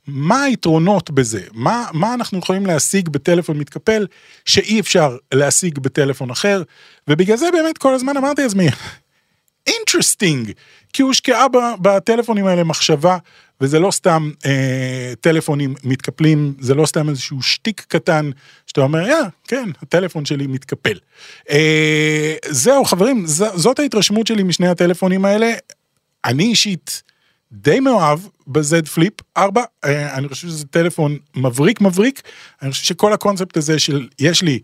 מה 0.08 0.42
היתרונות 0.42 1.10
בזה? 1.10 1.40
מה, 1.52 1.86
מה 1.92 2.14
אנחנו 2.14 2.38
יכולים 2.38 2.66
להשיג 2.66 3.08
בטלפון 3.08 3.58
מתקפל 3.58 4.06
שאי 4.44 4.80
אפשר 4.80 5.16
להשיג 5.34 5.78
בטלפון 5.78 6.30
אחר? 6.30 6.62
ובגלל 7.08 7.36
זה 7.36 7.46
באמת 7.52 7.78
כל 7.78 7.94
הזמן 7.94 8.16
אמרתי 8.16 8.42
לעצמי, 8.42 8.68
interesting, 9.66 10.52
כי 10.92 11.02
הושקעה 11.02 11.46
בטלפונים 11.82 12.46
האלה 12.46 12.64
מחשבה, 12.64 13.18
וזה 13.60 13.78
לא 13.78 13.90
סתם 13.90 14.30
אה, 14.46 15.12
טלפונים 15.20 15.74
מתקפלים, 15.84 16.54
זה 16.60 16.74
לא 16.74 16.86
סתם 16.86 17.08
איזשהו 17.08 17.42
שטיק 17.42 17.84
קטן, 17.88 18.30
שאתה 18.66 18.80
אומר, 18.80 19.08
יא, 19.08 19.16
כן, 19.48 19.70
הטלפון 19.82 20.24
שלי 20.24 20.46
מתקפל. 20.46 20.98
אה, 21.50 22.34
זהו, 22.48 22.84
חברים, 22.84 23.26
ז, 23.26 23.44
זאת 23.54 23.78
ההתרשמות 23.78 24.26
שלי 24.26 24.42
משני 24.42 24.68
הטלפונים 24.68 25.24
האלה. 25.24 25.52
אני 26.24 26.44
אישית, 26.44 27.02
די 27.52 27.80
מאוהב 27.80 28.20
ב 28.46 28.67
Z 28.67 28.88
Flip 28.88 29.12
4, 29.36 29.62
אה, 29.84 30.14
אני 30.14 30.28
חושב 30.28 30.48
שזה 30.48 30.66
טלפון 30.66 31.18
מבריק 31.36 31.80
מבריק, 31.80 32.22
אני 32.62 32.70
חושב 32.70 32.84
שכל 32.84 33.12
הקונספט 33.12 33.56
הזה 33.56 33.78
של 33.78 34.08
יש 34.18 34.42
לי 34.42 34.58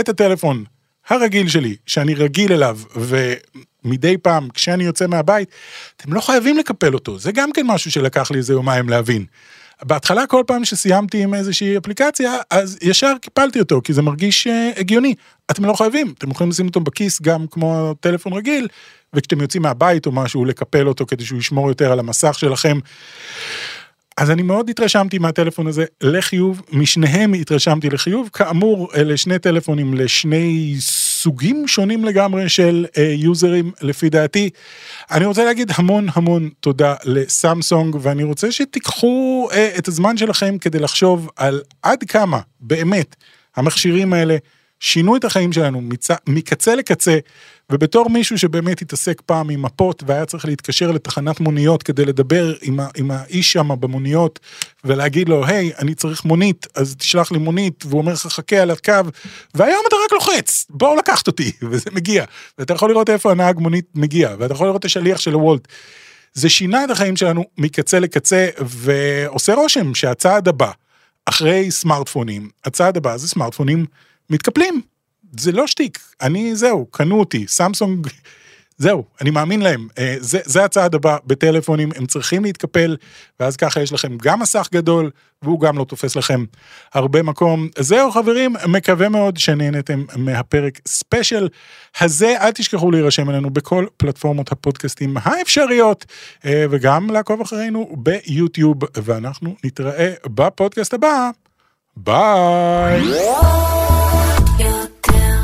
את 0.00 0.08
הטלפון 0.08 0.64
הרגיל 1.08 1.48
שלי, 1.48 1.76
שאני 1.86 2.14
רגיל 2.14 2.52
אליו, 2.52 2.78
ומדי 2.96 4.18
פעם 4.18 4.48
כשאני 4.48 4.84
יוצא 4.84 5.06
מהבית, 5.06 5.48
אתם 5.96 6.12
לא 6.12 6.20
חייבים 6.20 6.58
לקפל 6.58 6.94
אותו, 6.94 7.18
זה 7.18 7.32
גם 7.32 7.52
כן 7.52 7.66
משהו 7.66 7.90
שלקח 7.90 8.30
לי 8.30 8.38
איזה 8.38 8.52
יומיים 8.52 8.88
להבין. 8.88 9.24
בהתחלה 9.84 10.26
כל 10.26 10.42
פעם 10.46 10.64
שסיימתי 10.64 11.22
עם 11.22 11.34
איזושהי 11.34 11.76
אפליקציה, 11.76 12.36
אז 12.50 12.78
ישר 12.82 13.12
קיפלתי 13.20 13.60
אותו, 13.60 13.80
כי 13.84 13.92
זה 13.92 14.02
מרגיש 14.02 14.46
uh, 14.46 14.80
הגיוני. 14.80 15.14
אתם 15.50 15.64
לא 15.64 15.72
חייבים, 15.72 16.14
אתם 16.18 16.30
יכולים 16.30 16.50
לשים 16.50 16.66
אותו 16.66 16.80
בכיס 16.80 17.22
גם 17.22 17.46
כמו 17.50 17.94
טלפון 18.00 18.32
רגיל, 18.32 18.68
וכשאתם 19.14 19.40
יוצאים 19.40 19.62
מהבית 19.62 20.06
או 20.06 20.12
משהו, 20.12 20.44
לקפל 20.44 20.88
אותו 20.88 21.06
כדי 21.06 21.24
שהוא 21.24 21.38
ישמור 21.38 21.68
יותר 21.68 21.92
על 21.92 21.98
המסך 21.98 22.38
שלכם. 22.38 22.78
אז 24.16 24.30
אני 24.30 24.42
מאוד 24.42 24.70
התרשמתי 24.70 25.18
מהטלפון 25.18 25.66
הזה 25.66 25.84
לחיוב, 26.00 26.62
משניהם 26.72 27.32
התרשמתי 27.32 27.90
לחיוב. 27.90 28.30
כאמור, 28.32 28.88
אלה 28.94 29.16
שני 29.16 29.38
טלפונים 29.38 29.94
לשני 29.94 30.74
סוגים 31.22 31.68
שונים 31.68 32.04
לגמרי 32.04 32.48
של 32.48 32.86
uh, 32.88 33.00
יוזרים 33.00 33.72
לפי 33.80 34.08
דעתי. 34.10 34.50
אני 35.10 35.24
רוצה 35.24 35.44
להגיד 35.44 35.72
המון 35.74 36.06
המון 36.14 36.50
תודה 36.60 36.94
לסמסונג, 37.04 37.96
ואני 38.00 38.22
רוצה 38.24 38.52
שתיקחו 38.52 39.48
uh, 39.50 39.54
את 39.78 39.88
הזמן 39.88 40.16
שלכם 40.16 40.58
כדי 40.58 40.78
לחשוב 40.78 41.28
על 41.36 41.62
עד 41.82 42.04
כמה 42.08 42.40
באמת 42.60 43.16
המכשירים 43.56 44.12
האלה 44.12 44.36
שינו 44.82 45.16
את 45.16 45.24
החיים 45.24 45.52
שלנו 45.52 45.80
מצ... 45.80 46.08
מקצה 46.26 46.74
לקצה, 46.74 47.18
ובתור 47.72 48.10
מישהו 48.10 48.38
שבאמת 48.38 48.82
התעסק 48.82 49.22
פעם 49.26 49.50
עם 49.50 49.62
מפות 49.62 50.02
והיה 50.06 50.26
צריך 50.26 50.44
להתקשר 50.44 50.90
לתחנת 50.90 51.40
מוניות 51.40 51.82
כדי 51.82 52.04
לדבר 52.04 52.54
עם, 52.62 52.80
ה... 52.80 52.88
עם 52.96 53.10
האיש 53.10 53.52
שם 53.52 53.68
במוניות 53.80 54.40
ולהגיד 54.84 55.28
לו, 55.28 55.46
היי, 55.46 55.72
hey, 55.72 55.78
אני 55.78 55.94
צריך 55.94 56.24
מונית, 56.24 56.66
אז 56.74 56.96
תשלח 56.96 57.32
לי 57.32 57.38
מונית, 57.38 57.84
והוא 57.86 58.00
אומר 58.00 58.12
לך, 58.12 58.26
חכה 58.26 58.56
על 58.56 58.70
הקו, 58.70 58.92
והיום 59.54 59.82
אתה 59.88 59.96
רק 60.04 60.12
לוחץ, 60.12 60.66
בואו 60.70 60.96
לקחת 60.96 61.26
אותי, 61.26 61.52
וזה 61.70 61.90
מגיע. 61.92 62.24
ואתה 62.58 62.72
יכול 62.72 62.90
לראות 62.90 63.10
איפה 63.10 63.30
הנהג 63.30 63.58
מונית 63.58 63.86
מגיע, 63.94 64.34
ואתה 64.38 64.54
יכול 64.54 64.66
לראות 64.66 64.80
את 64.80 64.84
השליח 64.84 65.20
של 65.20 65.32
הוולט. 65.32 65.68
זה 66.34 66.48
שינה 66.48 66.84
את 66.84 66.90
החיים 66.90 67.16
שלנו 67.16 67.44
מקצה 67.58 67.98
לקצה, 68.00 68.48
ועושה 68.58 69.54
רושם 69.54 69.94
שהצעד 69.94 70.48
הבא, 70.48 70.70
אחרי 71.26 71.70
סמארטפונים, 71.70 72.50
הצעד 72.64 72.96
הבא 72.96 73.16
זה 73.16 73.28
סמארטפונים 73.28 73.86
מתקפלים. 74.30 74.80
זה 75.40 75.52
לא 75.52 75.66
שטיק, 75.66 75.98
אני 76.20 76.56
זהו, 76.56 76.86
קנו 76.90 77.20
אותי, 77.20 77.44
סמסונג, 77.48 78.06
זהו, 78.78 79.04
אני 79.20 79.30
מאמין 79.30 79.60
להם. 79.60 79.88
אה, 79.98 80.16
זה, 80.18 80.38
זה 80.44 80.64
הצעד 80.64 80.94
הבא 80.94 81.16
בטלפונים, 81.26 81.88
הם 81.96 82.06
צריכים 82.06 82.44
להתקפל, 82.44 82.96
ואז 83.40 83.56
ככה 83.56 83.82
יש 83.82 83.92
לכם 83.92 84.18
גם 84.22 84.40
מסך 84.40 84.68
גדול, 84.72 85.10
והוא 85.42 85.60
גם 85.60 85.78
לא 85.78 85.84
תופס 85.84 86.16
לכם 86.16 86.44
הרבה 86.94 87.22
מקום. 87.22 87.68
זהו 87.78 88.10
חברים, 88.10 88.54
מקווה 88.68 89.08
מאוד 89.08 89.36
שנהנתם 89.36 90.04
מהפרק 90.16 90.80
ספיישל 90.88 91.48
הזה. 92.00 92.34
אל 92.40 92.50
תשכחו 92.50 92.90
להירשם 92.90 93.30
אלינו 93.30 93.50
בכל 93.50 93.86
פלטפורמות 93.96 94.52
הפודקאסטים 94.52 95.16
האפשריות, 95.22 96.04
אה, 96.44 96.64
וגם 96.70 97.10
לעקוב 97.10 97.40
אחרינו 97.40 97.96
ביוטיוב, 97.98 98.76
ואנחנו 98.96 99.56
נתראה 99.64 100.12
בפודקאסט 100.26 100.94
הבא. 100.94 101.30
ביי. 101.96 103.02